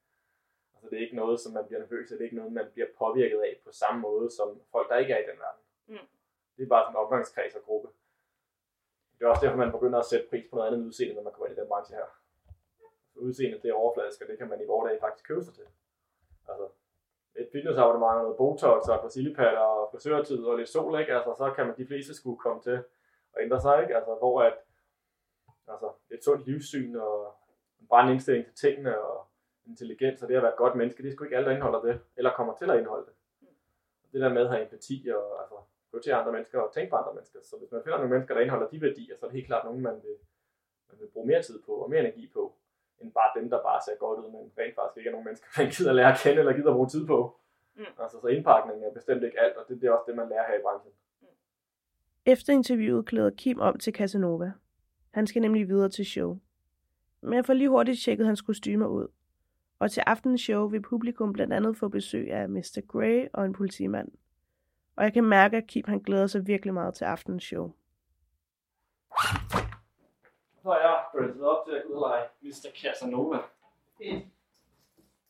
Altså 0.81 0.89
det 0.89 0.98
er 0.98 1.05
ikke 1.07 1.21
noget, 1.24 1.39
som 1.39 1.53
man 1.53 1.65
bliver 1.65 1.79
nervøs 1.79 2.12
af, 2.12 2.17
det 2.17 2.24
er 2.24 2.29
ikke 2.29 2.41
noget, 2.41 2.53
man 2.53 2.67
bliver 2.74 2.88
påvirket 2.98 3.39
af 3.48 3.62
på 3.65 3.71
samme 3.71 4.01
måde, 4.01 4.31
som 4.38 4.62
folk, 4.71 4.89
der 4.89 4.98
ikke 4.98 5.13
er 5.13 5.17
i 5.17 5.29
den 5.29 5.39
verden. 5.39 5.63
Mm. 5.88 6.07
Det 6.57 6.63
er 6.63 6.69
bare 6.69 6.83
sådan 6.83 6.95
en 6.95 7.03
omgangskreds 7.03 7.55
og 7.55 7.63
gruppe. 7.63 7.89
Det 9.19 9.25
er 9.25 9.29
også 9.29 9.45
derfor, 9.45 9.57
man 9.57 9.71
begynder 9.71 10.00
at 10.00 10.05
sætte 10.05 10.29
pris 10.29 10.45
på 10.50 10.55
noget 10.55 10.67
andet 10.67 10.79
end 10.79 10.88
udseende, 10.88 11.15
når 11.15 11.24
man 11.24 11.33
kommer 11.33 11.48
ind 11.48 11.57
i 11.57 11.62
den 11.62 11.67
branche 11.67 11.95
her. 11.95 12.07
Udseendet, 13.15 13.63
det 13.63 13.69
er 13.69 13.74
overfladisk, 13.74 14.21
og 14.21 14.27
det 14.27 14.38
kan 14.38 14.50
man 14.50 14.62
i 14.62 14.65
vores 14.65 14.89
dag 14.89 15.00
faktisk 15.00 15.27
købe 15.27 15.43
sig 15.43 15.53
til. 15.53 15.67
Altså, 16.50 16.67
et 17.36 17.50
fitnessabonnement 17.51 18.17
og 18.17 18.24
noget 18.24 18.38
botox 18.38 18.88
og 18.89 19.12
sildepatter 19.12 19.59
og 19.59 19.89
frisørtid 19.91 20.45
og 20.45 20.57
lidt 20.57 20.69
sol, 20.69 21.00
ikke? 21.00 21.13
Altså, 21.13 21.31
så 21.38 21.53
kan 21.55 21.65
man 21.67 21.77
de 21.77 21.88
fleste 21.88 22.13
skulle 22.15 22.39
komme 22.39 22.62
til 22.62 22.77
at 23.33 23.43
ændre 23.43 23.62
sig, 23.62 23.81
ikke? 23.81 23.95
Altså, 23.95 24.15
hvor 24.15 24.41
at, 24.41 24.57
altså, 25.67 25.89
et 26.12 26.24
sundt 26.24 26.45
livssyn 26.48 26.95
og 26.95 27.36
en 27.79 27.88
brændende 27.88 28.13
indstilling 28.13 28.45
til 28.45 28.55
tingene 28.55 29.01
og 29.01 29.28
intelligens 29.70 30.22
og 30.24 30.30
det 30.30 30.36
at 30.36 30.44
være 30.44 30.52
et 30.52 30.64
godt 30.64 30.76
menneske, 30.76 31.04
det 31.04 31.10
er 31.10 31.14
sgu 31.14 31.24
ikke 31.24 31.38
alt, 31.38 31.46
der 31.46 31.52
indeholder 31.52 31.82
det, 31.82 32.00
eller 32.18 32.32
kommer 32.34 32.54
til 32.56 32.70
at 32.72 32.78
indeholde 32.78 33.06
det. 33.06 33.14
Det 34.12 34.22
der 34.22 34.34
med 34.34 34.42
at 34.42 34.50
have 34.50 34.64
empati 34.64 35.10
og 35.16 35.42
altså, 35.42 35.56
gå 35.92 36.00
til 36.00 36.12
andre 36.12 36.32
mennesker 36.32 36.60
og 36.60 36.74
tænke 36.74 36.90
på 36.90 36.96
andre 36.96 37.14
mennesker. 37.14 37.40
Så 37.44 37.58
hvis 37.58 37.72
man 37.72 37.84
finder 37.84 37.98
nogle 37.98 38.14
mennesker, 38.14 38.34
der 38.34 38.42
indeholder 38.42 38.68
de 38.68 38.82
værdier, 38.82 39.16
så 39.18 39.26
er 39.26 39.30
det 39.30 39.36
helt 39.36 39.48
klart 39.48 39.66
nogen, 39.66 39.82
man 39.82 39.96
vil, 40.06 40.16
man 40.90 41.00
vil 41.00 41.08
bruge 41.14 41.28
mere 41.28 41.42
tid 41.42 41.62
på 41.66 41.72
og 41.72 41.90
mere 41.90 42.00
energi 42.00 42.32
på, 42.34 42.56
end 43.02 43.12
bare 43.12 43.32
dem, 43.40 43.50
der 43.50 43.64
bare 43.64 43.82
ser 43.86 43.96
godt 43.96 44.20
ud, 44.20 44.32
men 44.32 44.52
rent 44.58 44.76
faktisk 44.76 44.98
ikke 44.98 45.08
er 45.08 45.12
nogen 45.12 45.26
mennesker, 45.26 45.48
man 45.58 45.70
gider 45.72 45.90
at 45.90 45.96
lære 45.96 46.12
at 46.14 46.20
kende 46.24 46.40
eller 46.40 46.54
gider 46.54 46.72
at 46.74 46.78
bruge 46.80 46.90
tid 46.96 47.08
på. 47.08 47.40
Mm. 47.76 47.94
Altså, 48.04 48.22
så 48.22 48.28
indpakningen 48.28 48.84
er 48.84 48.94
bestemt 48.94 49.24
ikke 49.24 49.40
alt, 49.40 49.56
og 49.58 49.64
det, 49.68 49.82
det 49.82 49.88
er 49.88 49.92
også 49.92 50.08
det, 50.08 50.16
man 50.16 50.30
lærer 50.30 50.48
her 50.48 50.60
i 50.60 50.62
branchen. 50.62 50.94
Efter 52.26 52.54
interviewet 52.54 53.06
klæder 53.06 53.30
Kim 53.30 53.60
om 53.60 53.80
til 53.80 53.94
Casanova. 53.94 54.52
Han 55.12 55.28
skal 55.28 55.42
nemlig 55.42 55.68
videre 55.68 55.90
til 55.90 56.06
show. 56.06 56.40
Men 57.22 57.34
jeg 57.34 57.46
får 57.46 57.54
lige 57.54 57.70
hurtigt 57.70 58.02
tjekket 58.02 58.26
hans 58.26 58.42
kostymer 58.42 58.88
ud. 58.88 59.08
Og 59.79 59.91
til 59.91 60.03
aftenens 60.07 60.41
show 60.41 60.67
vil 60.67 60.81
publikum 60.81 61.33
blandt 61.33 61.53
andet 61.53 61.77
få 61.77 61.88
besøg 61.88 62.31
af 62.31 62.50
Mr. 62.50 62.81
Grey 62.88 63.27
og 63.33 63.45
en 63.45 63.53
politimand. 63.53 64.12
Og 64.95 65.03
jeg 65.03 65.13
kan 65.13 65.24
mærke, 65.24 65.57
at 65.57 65.67
Kip 65.67 65.86
han 65.88 66.00
glæder 66.00 66.27
sig 66.27 66.48
virkelig 66.48 66.74
meget 66.74 66.93
til 66.93 67.05
aftenens 67.05 67.43
show. 67.43 67.71
Så 70.62 70.69
er 70.69 70.79
jeg 70.79 71.05
dresset 71.13 71.43
op 71.43 71.65
til 71.67 71.75
at 71.75 71.83
udleje 71.86 72.27
Mr. 72.41 72.69
Casanova. 72.81 73.38
Fedt. 73.98 74.25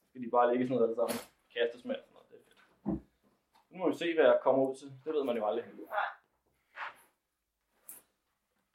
Skal 0.10 0.22
de 0.22 0.30
bare 0.30 0.52
ligge 0.52 0.66
sådan 0.66 0.76
noget 0.76 0.88
alle 0.88 0.96
sammen? 0.96 1.18
Kastes 1.54 1.86
med 1.86 1.96
sådan 1.96 2.14
noget, 2.14 2.28
det 2.32 2.38
er 2.38 2.44
fedt. 2.46 3.02
Nu 3.70 3.78
må 3.78 3.90
vi 3.90 3.96
se, 3.96 4.14
hvad 4.16 4.26
jeg 4.26 4.40
kommer 4.44 4.70
ud 4.70 4.76
til. 4.76 4.88
Det 5.06 5.14
ved 5.14 5.24
man 5.24 5.38
jo 5.38 5.46
aldrig. 5.48 5.66
Nej. 5.66 6.10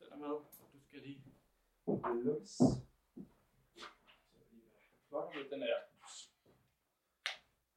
Den 0.00 0.12
er 0.12 0.16
med. 0.16 0.36
Du 0.72 0.80
skal 0.88 1.00
lige 1.00 1.20
lukkes. 2.24 2.60
Flot 5.34 5.50
den 5.50 5.62
her. 5.62 5.76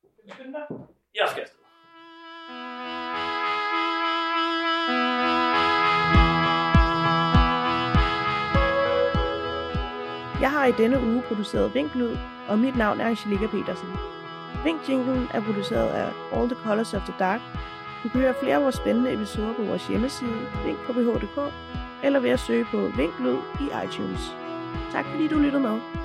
Vil 0.01 0.35
du 0.37 0.43
den 0.43 0.53
der? 0.53 0.65
Jeg 1.15 1.27
skal 1.31 1.41
afsted. 1.41 1.59
Jeg 10.41 10.51
har 10.51 10.65
i 10.65 10.71
denne 10.71 10.99
uge 10.99 11.21
produceret 11.27 11.73
Vinklyd, 11.73 12.17
og 12.49 12.59
mit 12.59 12.75
navn 12.75 12.99
er 13.01 13.05
Angelika 13.05 13.47
Petersen. 13.47 13.89
Vinkjinglen 14.63 15.27
er 15.33 15.41
produceret 15.41 15.89
af 15.89 16.09
All 16.33 16.49
the 16.49 16.59
Colors 16.63 16.93
of 16.93 17.01
the 17.01 17.13
Dark. 17.19 17.41
Du 18.03 18.09
kan 18.09 18.21
høre 18.21 18.35
flere 18.41 18.55
af 18.55 18.61
vores 18.61 18.75
spændende 18.75 19.13
episoder 19.13 19.53
på 19.53 19.63
vores 19.63 19.87
hjemmeside, 19.87 20.39
vink.bh.dk, 20.65 21.53
eller 22.03 22.19
ved 22.19 22.29
at 22.29 22.39
søge 22.39 22.65
på 22.65 22.77
Vinklyd 22.97 23.37
i 23.63 23.65
iTunes. 23.85 24.21
Tak 24.91 25.05
fordi 25.05 25.27
du 25.27 25.39
lyttede 25.39 25.63
med. 25.63 25.96